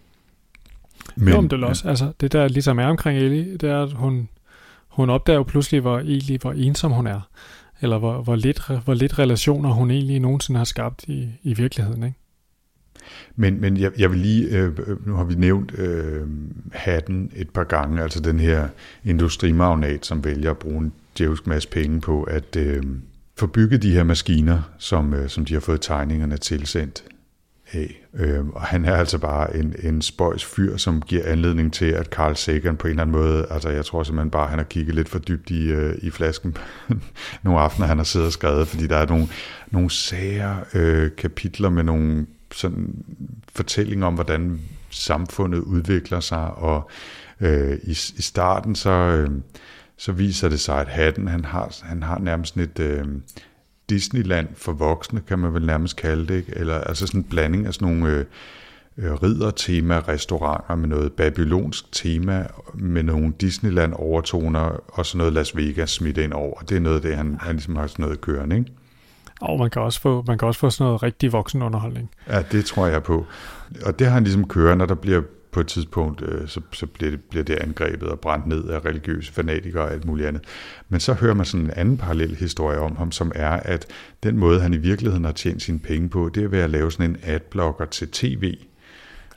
[1.15, 1.89] Men, jo, det er også, ja.
[1.89, 4.29] altså, det der ligesom er omkring Ellie, det er, at hun,
[4.87, 7.21] hun opdager jo pludselig, hvor, egentlig, hvor ensom hun er
[7.81, 12.03] eller hvor, hvor, lidt, hvor lidt relationer hun egentlig nogensinde har skabt i, i virkeligheden.
[12.03, 12.17] Ikke?
[13.35, 16.27] Men, men jeg, jeg vil lige, øh, øh nu har vi nævnt øh,
[16.71, 18.67] hatten et par gange, altså den her
[19.05, 22.83] industrimagnat, som vælger at bruge en djævsk masse penge på at øh,
[23.37, 27.03] få bygget de her maskiner, som, øh, som de har fået tegningerne tilsendt
[27.73, 28.05] af.
[28.13, 32.05] Øh, og han er altså bare en, en spøjs fyr, som giver anledning til, at
[32.05, 34.65] Carl Sagan på en eller anden måde, altså jeg tror simpelthen bare, at han har
[34.65, 36.57] kigget lidt for dybt i, øh, i flasken
[37.43, 39.27] nogle aftener, han har siddet og skrevet, fordi der er nogle,
[39.71, 42.95] nogle sære øh, kapitler med nogle sådan
[43.55, 44.59] fortællinger om, hvordan
[44.89, 46.89] samfundet udvikler sig, og
[47.41, 49.29] øh, i, i starten så, øh,
[49.97, 53.05] så viser det sig, at Hatten, han har, han har nærmest et, øh,
[53.89, 56.53] Disneyland for voksne, kan man vel nærmest kalde det, ikke?
[56.55, 58.25] eller altså sådan en blanding af sådan nogle øh,
[58.97, 66.17] øh, riddertema-restauranter med noget babylonsk tema, med nogle Disneyland-overtoner, og så noget Las Vegas smidt
[66.17, 66.59] ind over.
[66.61, 68.71] Det er noget af det, han, han ligesom har sådan noget kørende, ikke?
[69.41, 72.09] Og man kan også få, man kan også få sådan noget rigtig voksenunderholdning.
[72.27, 73.25] Ja, det tror jeg på.
[73.85, 75.21] Og det har han ligesom kørende, når der bliver
[75.51, 78.85] på et tidspunkt, øh, så, så bliver, det, bliver det angrebet og brændt ned af
[78.85, 80.43] religiøse fanatikere og alt muligt andet.
[80.89, 83.85] Men så hører man sådan en anden parallel historie om ham, som er, at
[84.23, 86.91] den måde, han i virkeligheden har tjent sine penge på, det er ved at lave
[86.91, 88.57] sådan en adblocker til tv.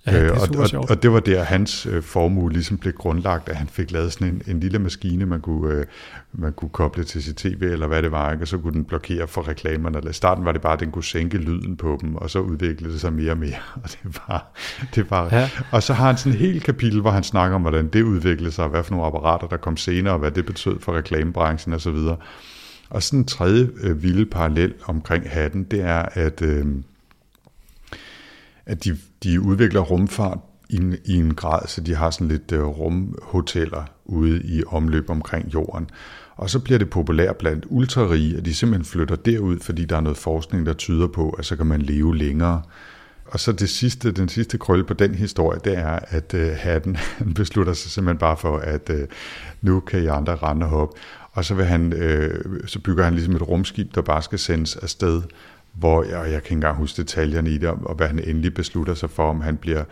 [0.07, 0.90] Ja, det Øh, og, og, sjovt.
[0.90, 4.28] og det var der, hans øh, formue ligesom blev grundlagt, at han fik lavet sådan
[4.28, 5.84] en, en lille maskine, man kunne, øh,
[6.32, 8.44] man kunne koble til sit tv, eller hvad det var, ikke?
[8.44, 9.98] og så kunne den blokere for reklamerne.
[9.98, 12.38] Eller I starten var det bare, at den kunne sænke lyden på dem, og så
[12.40, 13.55] udviklede det sig mere og mere.
[13.84, 14.53] Og, det var,
[14.94, 15.50] det var, Ja.
[15.70, 18.53] og så har han sådan en helt kapitel, hvor han snakker om, hvordan det udviklede
[18.53, 21.74] sig, og hvad for nogle apparater, der kom senere, og hvad det betød for reklamebranchen
[21.74, 21.96] osv.
[22.90, 26.42] Og sådan en tredje øh, vilde parallel omkring hatten, det er, at...
[26.42, 26.66] Øh,
[28.66, 30.38] at de, de udvikler rumfart
[30.68, 35.10] i en, i en grad, så de har sådan lidt øh, rumhoteller ude i omløb
[35.10, 35.90] omkring jorden.
[36.36, 40.00] Og så bliver det populært blandt ultrarige, at de simpelthen flytter derud, fordi der er
[40.00, 42.62] noget forskning, der tyder på, at så kan man leve længere.
[43.26, 46.96] Og så det sidste, den sidste krølle på den historie, det er, at øh, hatten
[47.18, 49.08] han beslutter sig simpelthen bare for, at øh,
[49.62, 51.00] nu kan I andre rende og hoppe.
[51.32, 54.76] Og så, vil han, øh, så bygger han ligesom et rumskib, der bare skal sendes
[54.76, 55.22] afsted,
[55.72, 58.94] hvor jeg, jeg kan ikke engang huske detaljerne i det, og hvad han endelig beslutter
[58.94, 59.84] sig for, om han bliver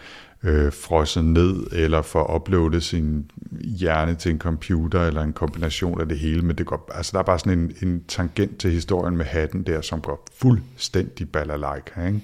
[0.43, 3.31] øh, frosset ned, eller får uploadet sin
[3.65, 7.19] hjerne til en computer, eller en kombination af det hele, men det går, altså der
[7.19, 12.07] er bare sådan en, en tangent til historien med hatten der, som går fuldstændig balalaika,
[12.07, 12.21] ikke?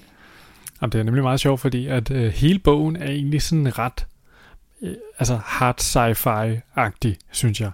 [0.81, 4.05] Jamen, det er nemlig meget sjovt, fordi at øh, hele bogen er egentlig sådan ret
[4.81, 7.71] øh, altså hard sci-fi-agtig, synes jeg.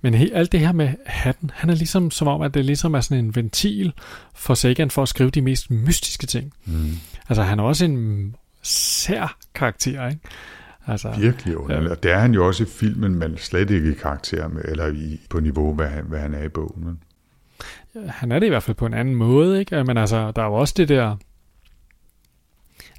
[0.00, 2.94] Men he, alt det her med hatten, han er ligesom som om, at det ligesom
[2.94, 3.92] er sådan en ventil
[4.34, 6.52] for Sagan for at skrive de mest mystiske ting.
[6.64, 6.90] Mm.
[7.28, 10.20] Altså, han er også en sær karakter, ikke?
[10.86, 11.90] Altså, Virkelig underligt.
[11.90, 14.86] Og det er han jo også i filmen, men slet ikke i karakter med, eller
[14.86, 16.84] i, på niveau, hvad han, hvad han er i bogen.
[16.84, 17.00] Men.
[18.08, 19.84] han er det i hvert fald på en anden måde, ikke?
[19.84, 21.16] Men altså, der er jo også det der...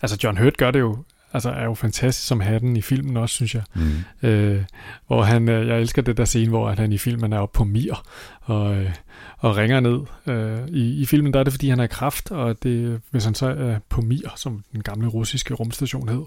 [0.01, 1.03] Altså, John Hurt gør det jo,
[1.33, 3.63] altså er jo fantastisk som hatten i filmen også, synes jeg.
[3.75, 4.27] Mm.
[4.27, 4.63] Øh,
[5.07, 7.63] hvor han, øh, jeg elsker det der scene, hvor han i filmen er oppe på
[7.63, 8.05] Mir
[8.41, 8.91] og, øh,
[9.37, 9.99] og ringer ned.
[10.27, 13.35] Øh, i, I filmen der er det, fordi han er kraft, og det, hvis han
[13.35, 16.23] så er på Mir, som den gamle russiske rumstation hed,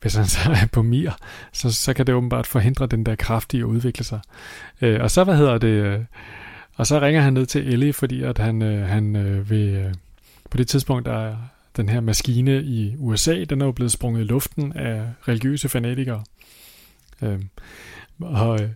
[0.00, 1.10] hvis han så er på Mir,
[1.52, 4.20] så, så kan det åbenbart forhindre den der kraft i at udvikle sig.
[4.80, 6.00] Øh, og så, hvad hedder det, øh,
[6.74, 9.94] og så ringer han ned til Ellie, fordi at han, øh, han øh, vil, øh,
[10.50, 11.36] på det tidspunkt, der er
[11.76, 16.24] den her maskine i USA, den er jo blevet sprunget i luften af religiøse fanatikere.
[17.22, 17.48] Øhm,
[18.20, 18.68] og, øh,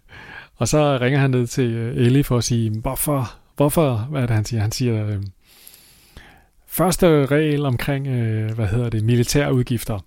[0.56, 4.26] og så ringer han ned til øh, Ellie for at sige, hvorfor, hvorfor, hvad er
[4.26, 4.60] det han siger?
[4.62, 5.22] Han siger, øh,
[6.66, 9.98] første regel omkring, øh, hvad hedder det, militærudgifter.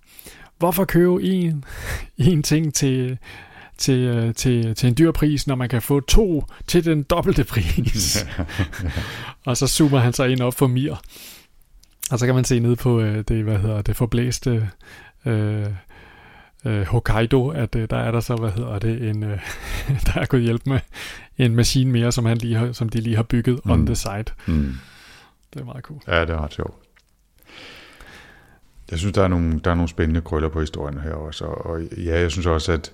[0.58, 1.64] Hvorfor købe en,
[2.16, 3.18] en ting til,
[3.78, 7.44] til, øh, til, til en dyr pris, når man kan få to til den dobbelte
[7.44, 8.26] pris?
[9.46, 10.96] og så zoomer han sig ind op for Mir.
[12.12, 14.70] Og så kan man se ned på øh, det, hvad hedder det, forblæste
[15.26, 15.66] øh,
[16.64, 19.40] øh, Hokkaido, at øh, der er der så, hvad hedder det, en, øh,
[20.06, 20.80] der er gået hjælp med
[21.38, 23.70] en maskine mere, som, han lige har, som de lige har bygget mm.
[23.70, 24.24] on the side.
[24.46, 24.74] Mm.
[25.54, 26.00] Det er meget cool.
[26.08, 26.74] Ja, det er ret sjovt.
[28.90, 31.66] Jeg synes, der er nogle, der er nogle spændende krøller på historien her også, og,
[31.66, 32.92] og ja, jeg synes også, at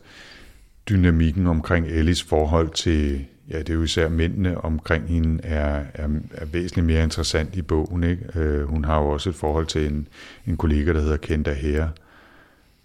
[0.89, 6.09] dynamikken omkring Ellis forhold til, ja, det er jo især mændene omkring hende, er, er,
[6.33, 8.05] er væsentligt mere interessant i bogen.
[8.05, 8.41] Ikke?
[8.41, 10.09] Øh, hun har jo også et forhold til en,
[10.47, 11.89] en kollega, der hedder Kenda Her,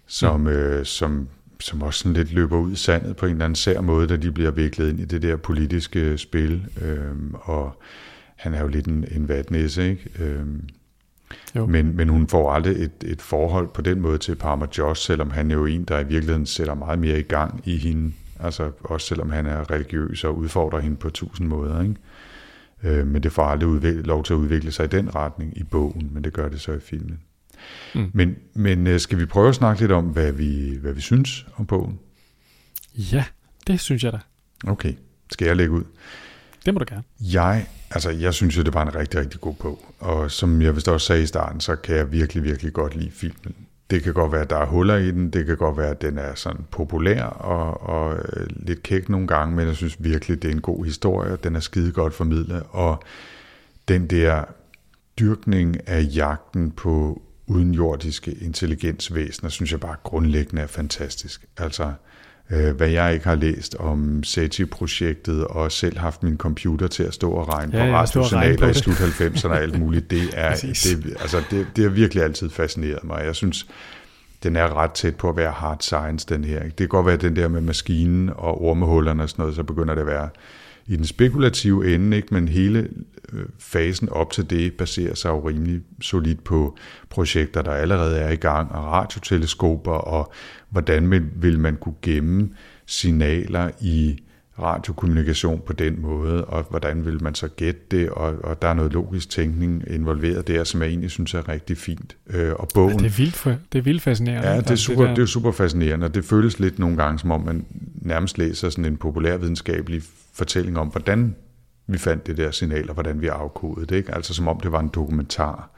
[0.06, 0.46] som, mm.
[0.46, 1.28] øh, som,
[1.60, 4.16] som også sådan lidt løber ud i sandet på en eller anden sær måde, da
[4.16, 6.66] de bliver viklet ind i det der politiske spil.
[6.82, 7.82] Øh, og
[8.36, 10.10] han er jo lidt en, en vatnæse, ikke?
[10.18, 10.46] Øh,
[11.56, 11.66] Jo.
[11.66, 15.30] men, men hun får aldrig et, et forhold på den måde til Parma Josh, selvom
[15.30, 18.12] han er jo en, der i virkeligheden sætter meget mere i gang i hende.
[18.40, 21.82] Altså også selvom han er religiøs og udfordrer hende på tusind måder.
[21.82, 21.94] Ikke?
[22.82, 25.62] Øh, men det får aldrig udvikle, lov til at udvikle sig i den retning i
[25.62, 27.20] bogen, men det gør det så i filmen.
[27.94, 28.10] Mm.
[28.14, 31.46] Men, men øh, skal vi prøve at snakke lidt om, hvad vi, hvad vi synes
[31.56, 31.98] om bogen?
[32.96, 33.24] Ja,
[33.66, 34.18] det synes jeg da.
[34.66, 34.94] Okay,
[35.32, 35.84] skal jeg lægge ud?
[36.66, 37.02] Det må du gerne.
[37.20, 39.94] Jeg, altså, jeg synes jo, det var en rigtig, rigtig god bog.
[39.98, 43.10] Og som jeg vist også sagde i starten, så kan jeg virkelig, virkelig godt lide
[43.10, 43.54] filmen.
[43.90, 45.30] Det kan godt være, at der er huller i den.
[45.30, 49.26] Det kan godt være, at den er sådan populær og, og øh, lidt kæk nogle
[49.26, 51.36] gange, men jeg synes virkelig, det er en god historie.
[51.36, 53.02] Den er skide godt formidlet, og
[53.88, 54.44] den der
[55.18, 61.44] dyrkning af jagten på udenjordiske intelligensvæsener, synes jeg bare grundlæggende er fantastisk.
[61.56, 61.92] Altså, øh,
[62.48, 67.30] hvad jeg ikke har læst om SETI-projektet, og selv haft min computer til at stå
[67.30, 71.42] og regne Ja, på radiosignaler i slut 90'erne og alt muligt, det er, det, altså,
[71.50, 73.22] det, det har virkelig altid fascineret mig.
[73.24, 73.66] Jeg synes,
[74.42, 76.62] den er ret tæt på at være hard science, den her.
[76.62, 79.94] Det kan godt være, den der med maskinen og ormehullerne og sådan noget, så begynder
[79.94, 80.28] det at være
[80.86, 82.34] i den spekulative ende, ikke?
[82.34, 82.88] men hele
[83.32, 86.76] øh, fasen op til det baserer sig jo rimelig solidt på
[87.10, 90.32] projekter, der allerede er i gang, og radioteleskoper, og
[90.70, 92.50] hvordan vil man kunne gemme
[92.86, 94.18] signaler i
[94.58, 98.74] radiokommunikation på den måde, og hvordan vil man så gætte det, og, og der er
[98.74, 102.16] noget logisk tænkning involveret der, som jeg egentlig synes er rigtig fint.
[102.30, 104.48] Øh, og bogen, ja, det, er vildt, det er vildt fascinerende.
[104.48, 107.18] Ja, det er, super, det, det er super fascinerende, og det føles lidt nogle gange,
[107.18, 110.02] som om man nærmest læser sådan en populærvidenskabelig
[110.34, 111.36] fortælling om, hvordan
[111.86, 113.96] vi fandt det der signal, og hvordan vi afkodede det.
[113.96, 114.14] Ikke?
[114.14, 115.70] Altså som om det var en dokumentar.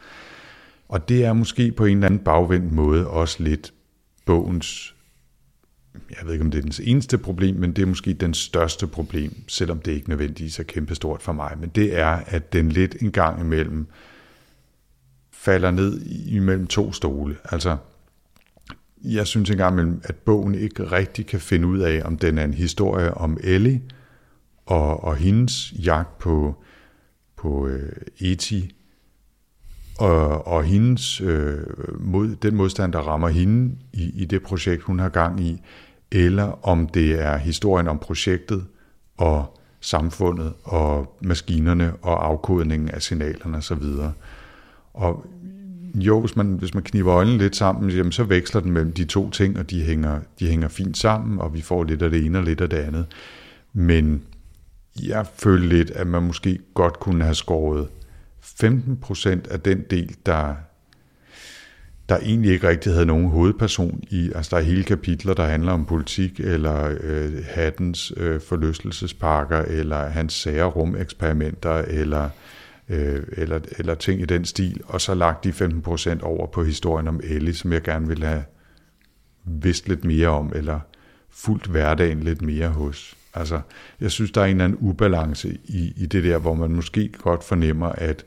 [0.88, 3.72] Og det er måske på en eller anden bagvendt måde også lidt
[4.26, 4.95] bogens
[6.10, 8.86] jeg ved ikke, om det er dens eneste problem, men det er måske den største
[8.86, 11.56] problem, selvom det ikke nødvendigvis er kæmpestort for mig.
[11.60, 13.86] Men det er, at den lidt en gang imellem
[15.32, 17.36] falder ned imellem to stole.
[17.44, 17.76] Altså,
[19.04, 22.44] jeg synes engang imellem, at bogen ikke rigtig kan finde ud af, om den er
[22.44, 23.82] en historie om Ellie
[24.66, 26.62] og, og hendes jagt på,
[27.36, 28.76] på øh, Eti,
[29.98, 31.60] og, og hendes, øh,
[32.00, 35.60] mod, den modstand, der rammer hende i, i det projekt, hun har gang i,
[36.12, 38.64] eller om det er historien om projektet
[39.16, 43.82] og samfundet og maskinerne og afkodningen af signalerne osv.
[44.94, 45.26] Og
[45.94, 49.04] jo, hvis man, hvis man kniver øjnene lidt sammen, jamen, så veksler den mellem de
[49.04, 52.26] to ting, og de hænger, de hænger fint sammen, og vi får lidt af det
[52.26, 53.06] ene og lidt af det andet.
[53.72, 54.22] Men
[55.02, 57.88] jeg føler lidt, at man måske godt kunne have skåret
[58.62, 60.54] 15% af den del, der
[62.08, 64.32] der egentlig ikke rigtig havde nogen hovedperson i.
[64.34, 70.08] Altså der er hele kapitler, der handler om politik, eller øh, Hattens øh, forlystelsesparker, eller
[70.08, 72.28] hans sære rumeksperimenter, eller,
[72.88, 77.08] øh, eller, eller ting i den stil, og så lagt de 15% over på historien
[77.08, 78.44] om Ellie, som jeg gerne ville have
[79.44, 80.80] vidst lidt mere om, eller
[81.30, 83.16] fuldt hverdagen lidt mere hos.
[83.34, 83.60] Altså,
[84.00, 87.08] jeg synes, der er en eller anden ubalance i, i det der, hvor man måske
[87.08, 88.24] godt fornemmer, at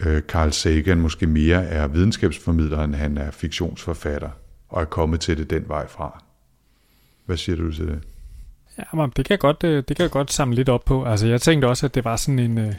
[0.00, 4.30] øh, Carl Sagan måske mere er videnskabsformidler, end han er fiktionsforfatter,
[4.68, 6.22] og er kommet til det den vej fra.
[7.26, 8.02] Hvad siger du til det?
[8.78, 11.04] Ja, men det kan jeg godt, øh, det kan jeg godt samle lidt op på.
[11.04, 12.74] Altså, jeg tænkte også, at det var sådan en øh,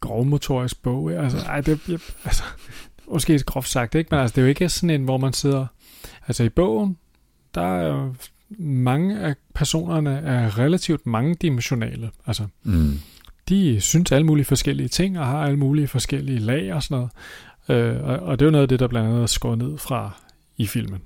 [0.00, 1.12] grovmotorisk bog.
[1.12, 2.42] Altså, ej, det, jeg, altså,
[3.10, 4.08] måske groft sagt, ikke?
[4.10, 5.66] Men altså, det er jo ikke sådan en, hvor man sidder...
[6.26, 6.96] Altså, i bogen,
[7.54, 8.12] der er
[8.58, 12.10] mange af personerne er relativt mangedimensionale.
[12.26, 12.98] Altså, mm
[13.48, 17.10] de synes alle mulige forskellige ting, og har alle mulige forskellige lag og sådan noget.
[17.68, 19.78] Øh, og, og det er jo noget af det, der blandt andet er skåret ned
[19.78, 20.10] fra
[20.56, 21.00] i filmen.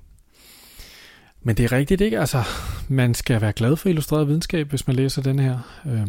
[1.43, 2.43] Men det er rigtigt ikke, altså
[2.87, 5.59] man skal være glad for illustreret videnskab, hvis man læser den her.
[5.85, 6.07] Øh, det er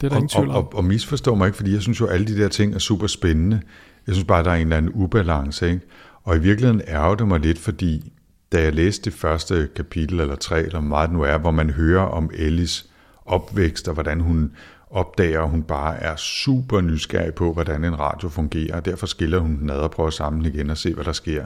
[0.00, 0.54] der og, ingen tvivl om.
[0.54, 2.78] Og, og, og misforstår mig ikke, fordi jeg synes jo, alle de der ting er
[2.78, 3.60] super spændende.
[4.06, 5.80] Jeg synes bare, der er en eller anden ubalance, ikke?
[6.22, 8.12] Og i virkeligheden ærger det mig lidt, fordi
[8.52, 12.02] da jeg læste det første kapitel eller tre, eller meget nu er, hvor man hører
[12.02, 12.86] om Ellis
[13.26, 14.52] opvækst, og hvordan hun
[14.92, 19.38] opdager, at hun bare er super nysgerrig på, hvordan en radio fungerer, og derfor skiller
[19.38, 21.44] hun den ad og prøver sammen igen og se, hvad der sker.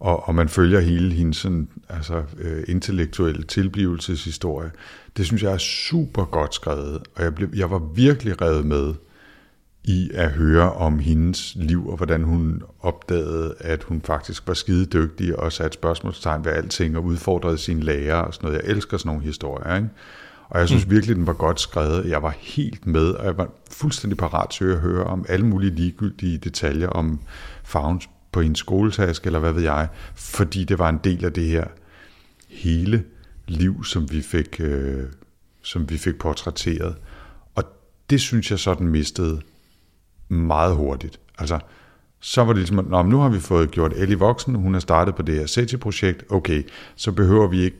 [0.00, 4.70] Og, og man følger hele hendes sådan, altså, øh, intellektuelle tilblivelseshistorie.
[5.16, 8.94] Det synes jeg er super godt skrevet, og jeg, blev, jeg var virkelig revet med
[9.84, 14.86] i at høre om hendes liv, og hvordan hun opdagede, at hun faktisk var skide
[14.86, 18.62] dygtig og satte spørgsmålstegn ved alting og udfordrede sine lærer og sådan noget.
[18.62, 19.88] Jeg elsker sådan nogle historier, ikke?
[20.48, 20.90] Og jeg synes mm.
[20.90, 22.08] virkelig, den var godt skrevet.
[22.08, 25.74] Jeg var helt med, og jeg var fuldstændig parat til at høre om alle mulige
[25.74, 27.20] ligegyldige detaljer om
[27.64, 28.00] farven
[28.32, 31.64] på en skoletaske, eller hvad ved jeg, fordi det var en del af det her
[32.48, 33.04] hele
[33.46, 35.04] liv, som vi fik, øh,
[35.62, 36.96] som vi fik portrætteret.
[37.54, 37.64] Og
[38.10, 39.40] det synes jeg sådan mistede
[40.28, 41.20] meget hurtigt.
[41.38, 41.58] Altså,
[42.20, 45.14] så var det ligesom, Nå, nu har vi fået gjort Ellie voksen, hun har startet
[45.14, 46.62] på det her SETI-projekt, okay,
[46.96, 47.76] så behøver vi ikke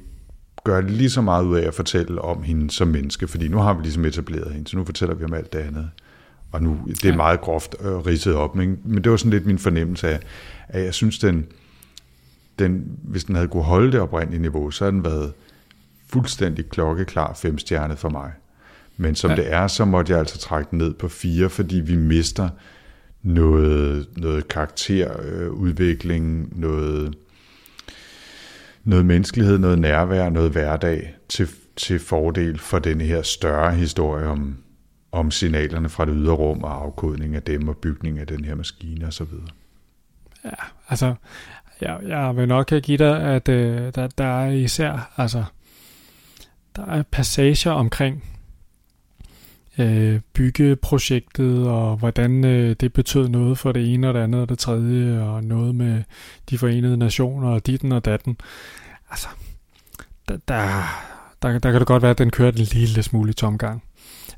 [0.69, 3.75] gøre lige så meget ud af at fortælle om hende som menneske, fordi nu har
[3.75, 5.91] vi ligesom etableret hende, så nu fortæller vi om alt det andet.
[6.53, 7.17] Og nu, det er ja.
[7.17, 10.21] meget groft øh, ridset op, men, men det var sådan lidt min fornemmelse af,
[10.69, 11.47] at jeg synes, den,
[12.59, 15.33] den, hvis den havde kunne holde det oprindelige niveau, så havde den været
[16.07, 18.33] fuldstændig klokkeklar femstjernet for mig.
[18.97, 19.37] Men som ja.
[19.37, 22.49] det er, så måtte jeg altså trække den ned på fire, fordi vi mister
[23.23, 27.15] noget, noget karakterudvikling, noget
[28.89, 34.57] noget menneskelighed, noget nærvær, noget hverdag til, til fordel for den her større historie om,
[35.13, 38.55] om signalerne fra det ydre rum og afkodning af dem og bygning af den her
[38.55, 39.27] maskine osv.
[40.45, 40.51] Ja,
[40.89, 41.15] altså,
[41.81, 45.45] jeg, jeg vil nok give dig, at øh, der, der er især, altså,
[46.77, 48.38] der er passager omkring
[49.79, 54.49] øh, byggeprojektet, og hvordan øh, det betød noget for det ene og det andet og
[54.49, 56.03] det tredje, og noget med
[56.51, 58.37] de forenede nationer og ditten og datten.
[59.11, 59.29] Altså,
[60.29, 60.65] der, der,
[61.43, 63.83] der, der kan det godt være, at den kørte en lille smule i tomgang.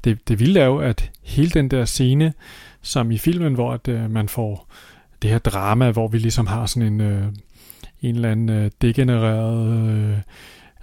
[0.04, 2.32] Det, det vilde er jo, at hele den der scene,
[2.82, 4.72] som i filmen, hvor at, øh, man får
[5.22, 7.24] det her drama, hvor vi ligesom har sådan en, øh,
[8.02, 10.18] en eller anden øh, degenereret øh,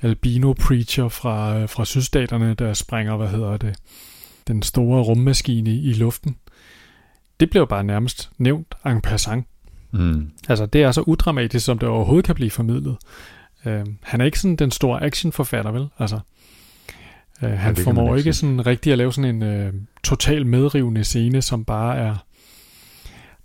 [0.02, 3.76] albino preacher fra, øh, fra sydstaterne, der springer, hvad hedder det,
[4.48, 6.38] den store rummaskine i luften.
[7.40, 9.48] Det blev bare nærmest nævnt en passant.
[9.92, 10.32] Mm.
[10.50, 12.98] Altså, det er så udramatisk, som det overhovedet kan blive formidlet.
[13.66, 15.88] Øh, han er ikke sådan den store actionforfatter, vel?
[16.00, 16.20] Altså,
[17.44, 19.74] øh, han kan formår ikke ikke sådan rigtig at lave sådan en øh,
[20.04, 22.16] total medrivende scene, som bare er...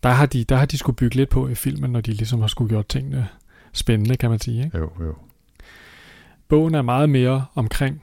[0.03, 2.41] Der har, de, der har de skulle bygge lidt på i filmen, når de ligesom
[2.41, 3.29] har skulle gjort tingene
[3.73, 4.65] spændende, kan man sige.
[4.65, 4.79] Ikke?
[4.79, 5.15] Jo, jo.
[6.49, 8.03] Bogen er meget mere omkring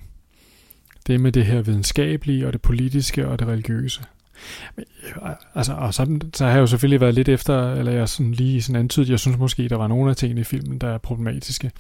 [1.10, 4.02] det med det her videnskabelige, og det politiske, og det religiøse.
[4.78, 4.84] Øh,
[5.56, 8.62] Altså, og så, så har jeg jo selvfølgelig været lidt efter, eller jeg sådan lige
[8.62, 11.72] sådan antydet, jeg synes måske, der var nogle af tingene i filmen, der er problematiske.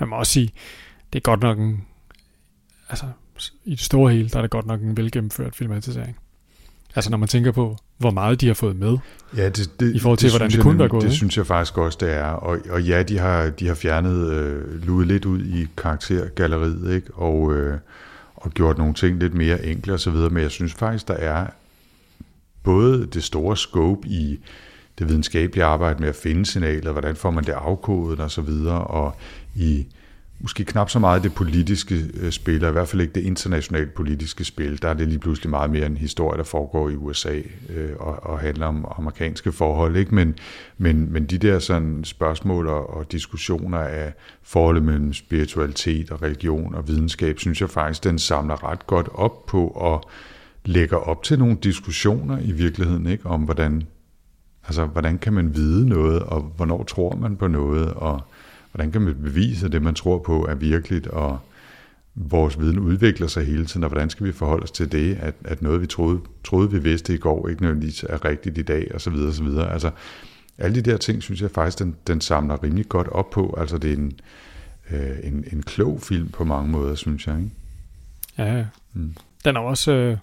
[0.00, 0.50] Man må også sige,
[1.12, 1.84] det er godt nok en,
[2.88, 3.06] altså
[3.64, 6.16] i det store hele, der er det godt nok en velgennemført filmatisering.
[6.96, 8.98] Altså når man tænker på, hvor meget de har fået med.
[9.36, 11.12] Ja, det, det, I forhold til, hvordan synes det jeg kunne nemlig- være gået, Det
[11.12, 12.24] synes jeg faktisk også, det er.
[12.24, 17.14] Og, og ja, de har, de har fjernet, øh, luet lidt ud i karaktergalleriet, ikke?
[17.14, 17.78] Og, øh,
[18.44, 20.30] og gjort nogle ting lidt mere enkle og så videre.
[20.30, 21.46] Men jeg synes faktisk, der er
[22.62, 24.38] både det store scope i
[24.98, 28.84] det videnskabelige arbejde med at finde signaler, hvordan får man det afkodet og så videre,
[28.84, 29.16] og
[29.54, 29.86] i
[30.38, 33.94] måske knap så meget det politiske øh, spil, og i hvert fald ikke det internationalt
[33.94, 34.82] politiske spil.
[34.82, 38.22] Der er det lige pludselig meget mere en historie, der foregår i USA øh, og,
[38.22, 39.96] og handler om amerikanske forhold.
[39.96, 40.14] Ikke?
[40.14, 40.34] Men,
[40.78, 44.12] men, men de der sådan spørgsmål og, og diskussioner af
[44.42, 49.46] forholdet mellem spiritualitet og religion og videnskab, synes jeg faktisk, den samler ret godt op
[49.46, 50.10] på og
[50.64, 53.26] lægger op til nogle diskussioner i virkeligheden, ikke?
[53.26, 53.82] om hvordan,
[54.64, 58.20] altså, hvordan kan man vide noget, og hvornår tror man på noget, og
[58.74, 61.38] hvordan kan man bevise, at det, man tror på, er virkeligt, og
[62.14, 65.34] vores viden udvikler sig hele tiden, og hvordan skal vi forholde os til det, at,
[65.44, 68.90] at noget, vi troede, troede, vi vidste i går, ikke nødvendigvis er rigtigt i dag,
[68.94, 69.72] og så videre, og så videre.
[69.72, 69.90] Altså,
[70.58, 73.54] alle de der ting, synes jeg faktisk, den, den samler rimelig godt op på.
[73.58, 74.12] Altså, det er en,
[74.90, 77.36] øh, en, en klog film på mange måder, synes jeg.
[77.36, 77.50] Ikke?
[78.38, 78.64] Ja, ja.
[78.92, 79.14] Mm.
[79.44, 80.16] Den er også øh,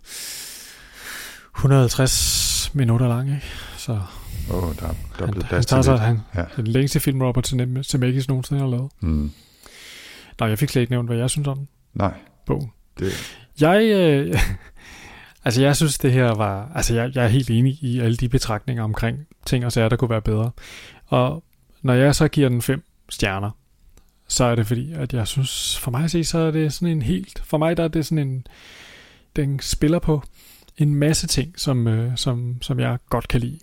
[1.55, 3.47] 150 minutter lang, ikke?
[3.77, 3.99] Så
[4.51, 6.43] Åh, oh, der, der er han, blevet han plads til sig, han, Ja.
[6.55, 8.91] den længste film, Robert Zeme- Zemeckis nogensinde har lavet.
[8.99, 9.31] Mm.
[10.39, 12.13] Nå, jeg fik slet ikke nævnt, hvad jeg synes om Nej,
[12.45, 12.71] bogen.
[12.99, 13.11] det,
[13.61, 14.39] Jeg, øh,
[15.45, 18.29] altså jeg synes det her var, altså jeg, jeg er helt enig i alle de
[18.29, 20.51] betragtninger omkring ting og sager, der kunne være bedre.
[21.07, 21.43] Og
[21.81, 23.51] når jeg så giver den fem stjerner,
[24.27, 26.87] så er det fordi, at jeg synes, for mig at se, så er det sådan
[26.87, 28.47] en helt, for mig der er det sådan en,
[29.35, 30.23] den spiller på
[30.77, 33.59] en masse ting, som, øh, som, som jeg godt kan lide.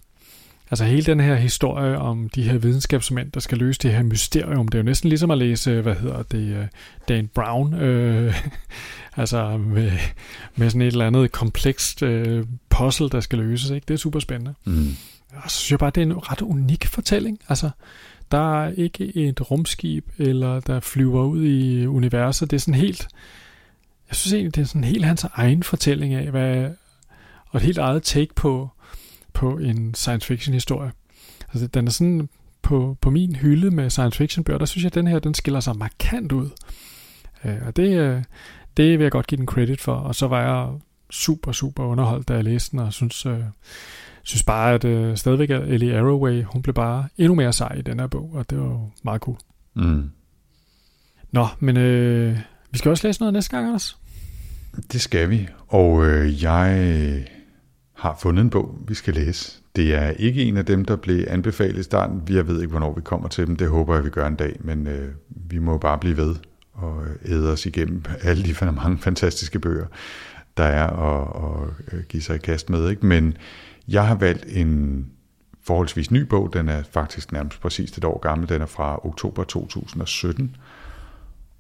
[0.71, 4.69] Altså hele den her historie om de her videnskabsmænd, der skal løse det her mysterium,
[4.69, 6.66] det er jo næsten ligesom at læse, hvad hedder det, øh,
[7.09, 8.35] Dan Brown, øh,
[9.16, 9.93] altså med,
[10.57, 13.71] med sådan et eller andet komplekst øh, puzzle, der skal løses.
[13.71, 13.85] Ikke?
[13.89, 14.55] Det er super spændende.
[14.64, 14.97] mm.
[15.35, 17.39] Og så synes jeg bare, det er en ret unik fortælling.
[17.49, 17.71] Altså,
[18.33, 22.51] der er ikke et rumskib, eller der flyver ud i universet.
[22.51, 23.09] Det er sådan helt...
[24.09, 26.71] Jeg synes egentlig, det er sådan helt hans egen fortælling af, hvad,
[27.49, 28.71] og et helt eget take på,
[29.39, 30.93] på en science fiction historie.
[31.49, 32.28] Altså, den er sådan
[32.62, 35.34] på, på min hylde med science fiction bøger, der synes jeg, at den her, den
[35.34, 36.51] skiller sig markant ud.
[37.45, 38.22] Øh, og det, øh,
[38.76, 39.95] det vil jeg godt give den credit for.
[39.95, 40.78] Og så var jeg
[41.11, 43.41] super, super underholdt, da jeg læste den, og synes, øh,
[44.22, 47.82] synes bare, at øh, stadigvæk at Ellie Arroway, hun blev bare endnu mere sej i
[47.82, 49.39] den her bog, og det var jo meget cool.
[49.74, 50.11] Mm.
[51.30, 52.39] Nå, men øh,
[52.70, 53.99] vi skal også læse noget næste gang, Anders.
[54.93, 57.28] Det skal vi, og øh, jeg
[57.99, 59.59] har fundet en bog, vi skal læse.
[59.76, 62.22] Det er ikke en af dem, der blev anbefalet i starten.
[62.30, 63.57] Jeg ved ikke, hvornår vi kommer til dem.
[63.57, 66.34] Det håber jeg, vi gør en dag, men øh, vi må bare blive ved
[66.72, 69.86] og øh, æde os igennem alle de mange fantastiske bøger,
[70.57, 72.90] der er at, at øh, give sig i kast med.
[72.90, 73.07] Ikke?
[73.07, 73.36] Men
[73.88, 75.07] jeg har valgt en
[75.62, 76.53] forholdsvis ny bog.
[76.53, 78.49] Den er faktisk nærmest præcis et år gammel.
[78.49, 80.57] Den er fra oktober 2017.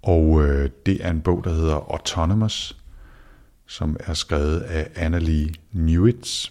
[0.02, 2.77] Og øh, det er en bog, der hedder Autonomous,
[3.68, 6.48] som er skrevet af Annalie Newitz.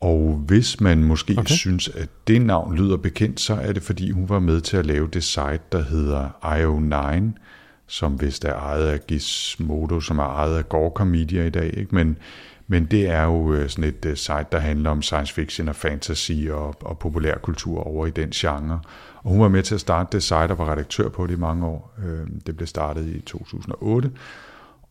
[0.00, 1.54] Og hvis man måske Okay.
[1.54, 4.86] synes, at det navn lyder bekendt, så er det fordi, hun var med til at
[4.86, 7.40] lave det site, der hedder IO9,
[7.86, 11.74] som vist er ejet af Gizmodo, som er ejet af Gorka Media i dag.
[11.76, 11.94] Ikke?
[11.94, 12.16] Men,
[12.66, 15.76] men det er jo øh, sådan et øh, site, der handler om science fiction og
[15.76, 18.80] fantasy og, og populærkultur over i den genre.
[19.16, 21.38] Og hun var med til at starte det site og var redaktør på det i
[21.38, 21.94] mange år.
[22.04, 24.10] Øh, Det blev startet i 2008.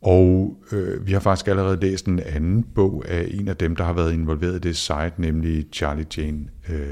[0.03, 3.83] Og øh, vi har faktisk allerede læst en anden bog af en af dem, der
[3.83, 6.39] har været involveret i det site, nemlig Charlie Jane
[6.69, 6.87] øh,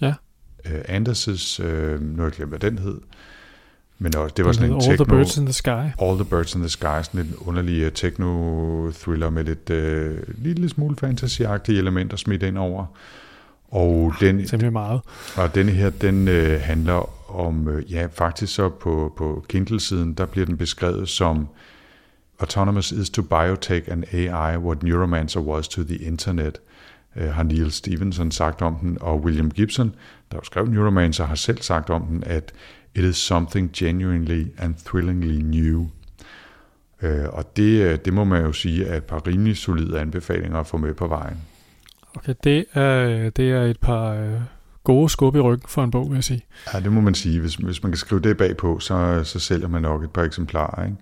[0.00, 0.14] Ja.
[0.66, 3.00] øh, Anders' øh, nu har jeg glemt, hvad den hed.
[3.98, 5.86] Men også, det var sådan en All techno, the Birds in the Sky.
[6.02, 10.68] All the Birds in the Sky, sådan en underlig øh, techno-thriller med lidt øh, lille
[10.68, 12.86] smule fantasy elementer smidt ind over.
[13.68, 15.00] Og den, Temmelig meget.
[15.36, 20.26] og denne her, den øh, handler om, øh, ja, faktisk så på, på Kindle-siden, der
[20.26, 21.48] bliver den beskrevet som
[22.40, 26.60] Autonomous is to biotech and AI what Neuromancer was to the internet,
[27.16, 29.94] øh, har Neil Stevenson sagt om den, og William Gibson,
[30.32, 32.52] der skrev Neuromancer, har selv sagt om den, at
[32.94, 35.86] it is something genuinely and thrillingly new.
[37.02, 40.58] Øh, og det, øh, det må man jo sige er et par rimelig solide anbefalinger
[40.58, 41.36] at få med på vejen.
[42.16, 44.30] Okay, det er, det er et par
[44.84, 46.44] gode skub i ryggen for en bog, vil jeg sige.
[46.74, 47.40] Ja, det må man sige.
[47.40, 50.84] Hvis, hvis man kan skrive det bagpå, så, så sælger man nok et par eksemplarer.
[50.84, 50.96] Ikke?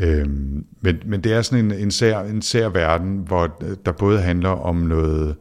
[0.00, 4.20] Øhm, men, men det er sådan en, en, sær, en sær verden, hvor der både
[4.20, 5.36] handler om noget,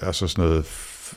[0.00, 0.64] altså sådan noget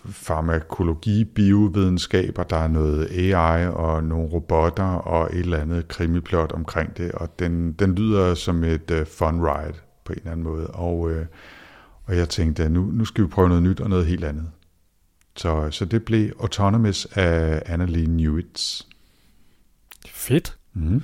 [0.05, 6.51] farmakologi, biovidenskab, og der er noget AI og nogle robotter og et eller andet krimiplot
[6.51, 9.73] omkring det, og den, den lyder som et uh, fun ride
[10.05, 11.25] på en eller anden måde, og, uh,
[12.05, 14.45] og jeg tænkte, at nu, nu skal vi prøve noget nyt og noget helt andet.
[15.35, 18.81] Så, så det blev Autonomous af Annalie Newitz.
[20.07, 20.55] Fedt.
[20.73, 21.01] Mm.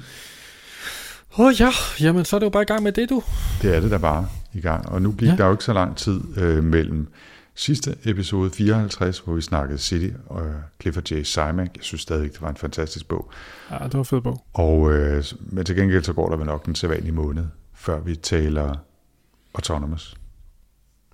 [1.37, 1.69] Åh oh, ja,
[2.01, 3.23] jamen så er det jo bare i gang med det, du.
[3.61, 5.35] Det er det der bare i gang, og nu gik ja.
[5.35, 7.07] Der jo ikke så lang tid øh, mellem
[7.55, 10.41] sidste episode 54, hvor vi snakkede City og
[10.81, 11.23] Clifford J.
[11.23, 11.69] Simak.
[11.75, 13.31] Jeg synes stadig det var en fantastisk bog.
[13.71, 14.43] Ja, det var en fed bog.
[14.53, 18.15] Og, øh, men til gengæld så går der vel nok en sædvanlig måned, før vi
[18.15, 18.75] taler
[19.55, 20.15] Autonomous.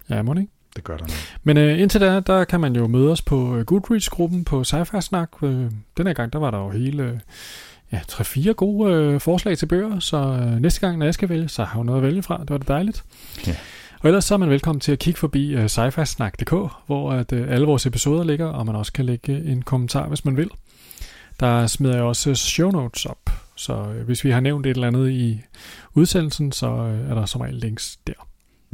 [0.10, 0.54] Ja, må det ikke?
[0.76, 1.12] Det gør der nok.
[1.44, 5.02] Men øh, indtil da, der kan man jo møde os på øh, Goodreads-gruppen på Sci-Fi
[5.02, 5.30] Snak.
[5.44, 7.20] Øh, den her gang, der var der jo hele øh,
[7.92, 11.50] ja, 3-4 gode øh, forslag til bøger, så øh, næste gang, når jeg skal vælge,
[11.50, 12.38] så har jeg noget at vælge fra.
[12.42, 13.04] Det var det dejligt.
[13.48, 13.56] Ja.
[14.02, 17.52] Og ellers så er man velkommen til at kigge forbi øh, sci-fi-snak.dk, hvor at, øh,
[17.52, 20.50] alle vores episoder ligger, og man også kan lægge en kommentar, hvis man vil.
[21.40, 24.88] Der smider jeg også show notes op, så øh, hvis vi har nævnt et eller
[24.88, 25.42] andet i
[25.94, 28.14] udsendelsen, så øh, er der som regel links der.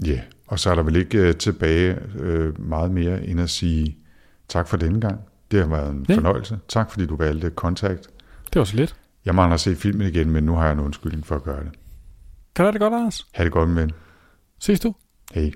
[0.06, 0.20] Ja, yeah.
[0.48, 3.98] og så er der vel ikke øh, tilbage øh, meget mere end at sige
[4.50, 5.20] tak for denne gang.
[5.52, 6.16] Det har været en Ja.
[6.16, 6.60] fornøjelse.
[6.68, 8.08] Tak fordi du valgte kontakt.
[8.54, 8.96] Det var så lidt.
[9.26, 11.64] Jeg mangler at se filmen igen, men nu har jeg en undskyldning for at gøre
[11.64, 11.72] det.
[12.56, 13.28] Kan du det godt, Anders?
[13.34, 13.88] Ha' det godt med.
[14.60, 14.96] Ses du?
[15.34, 15.52] Hej.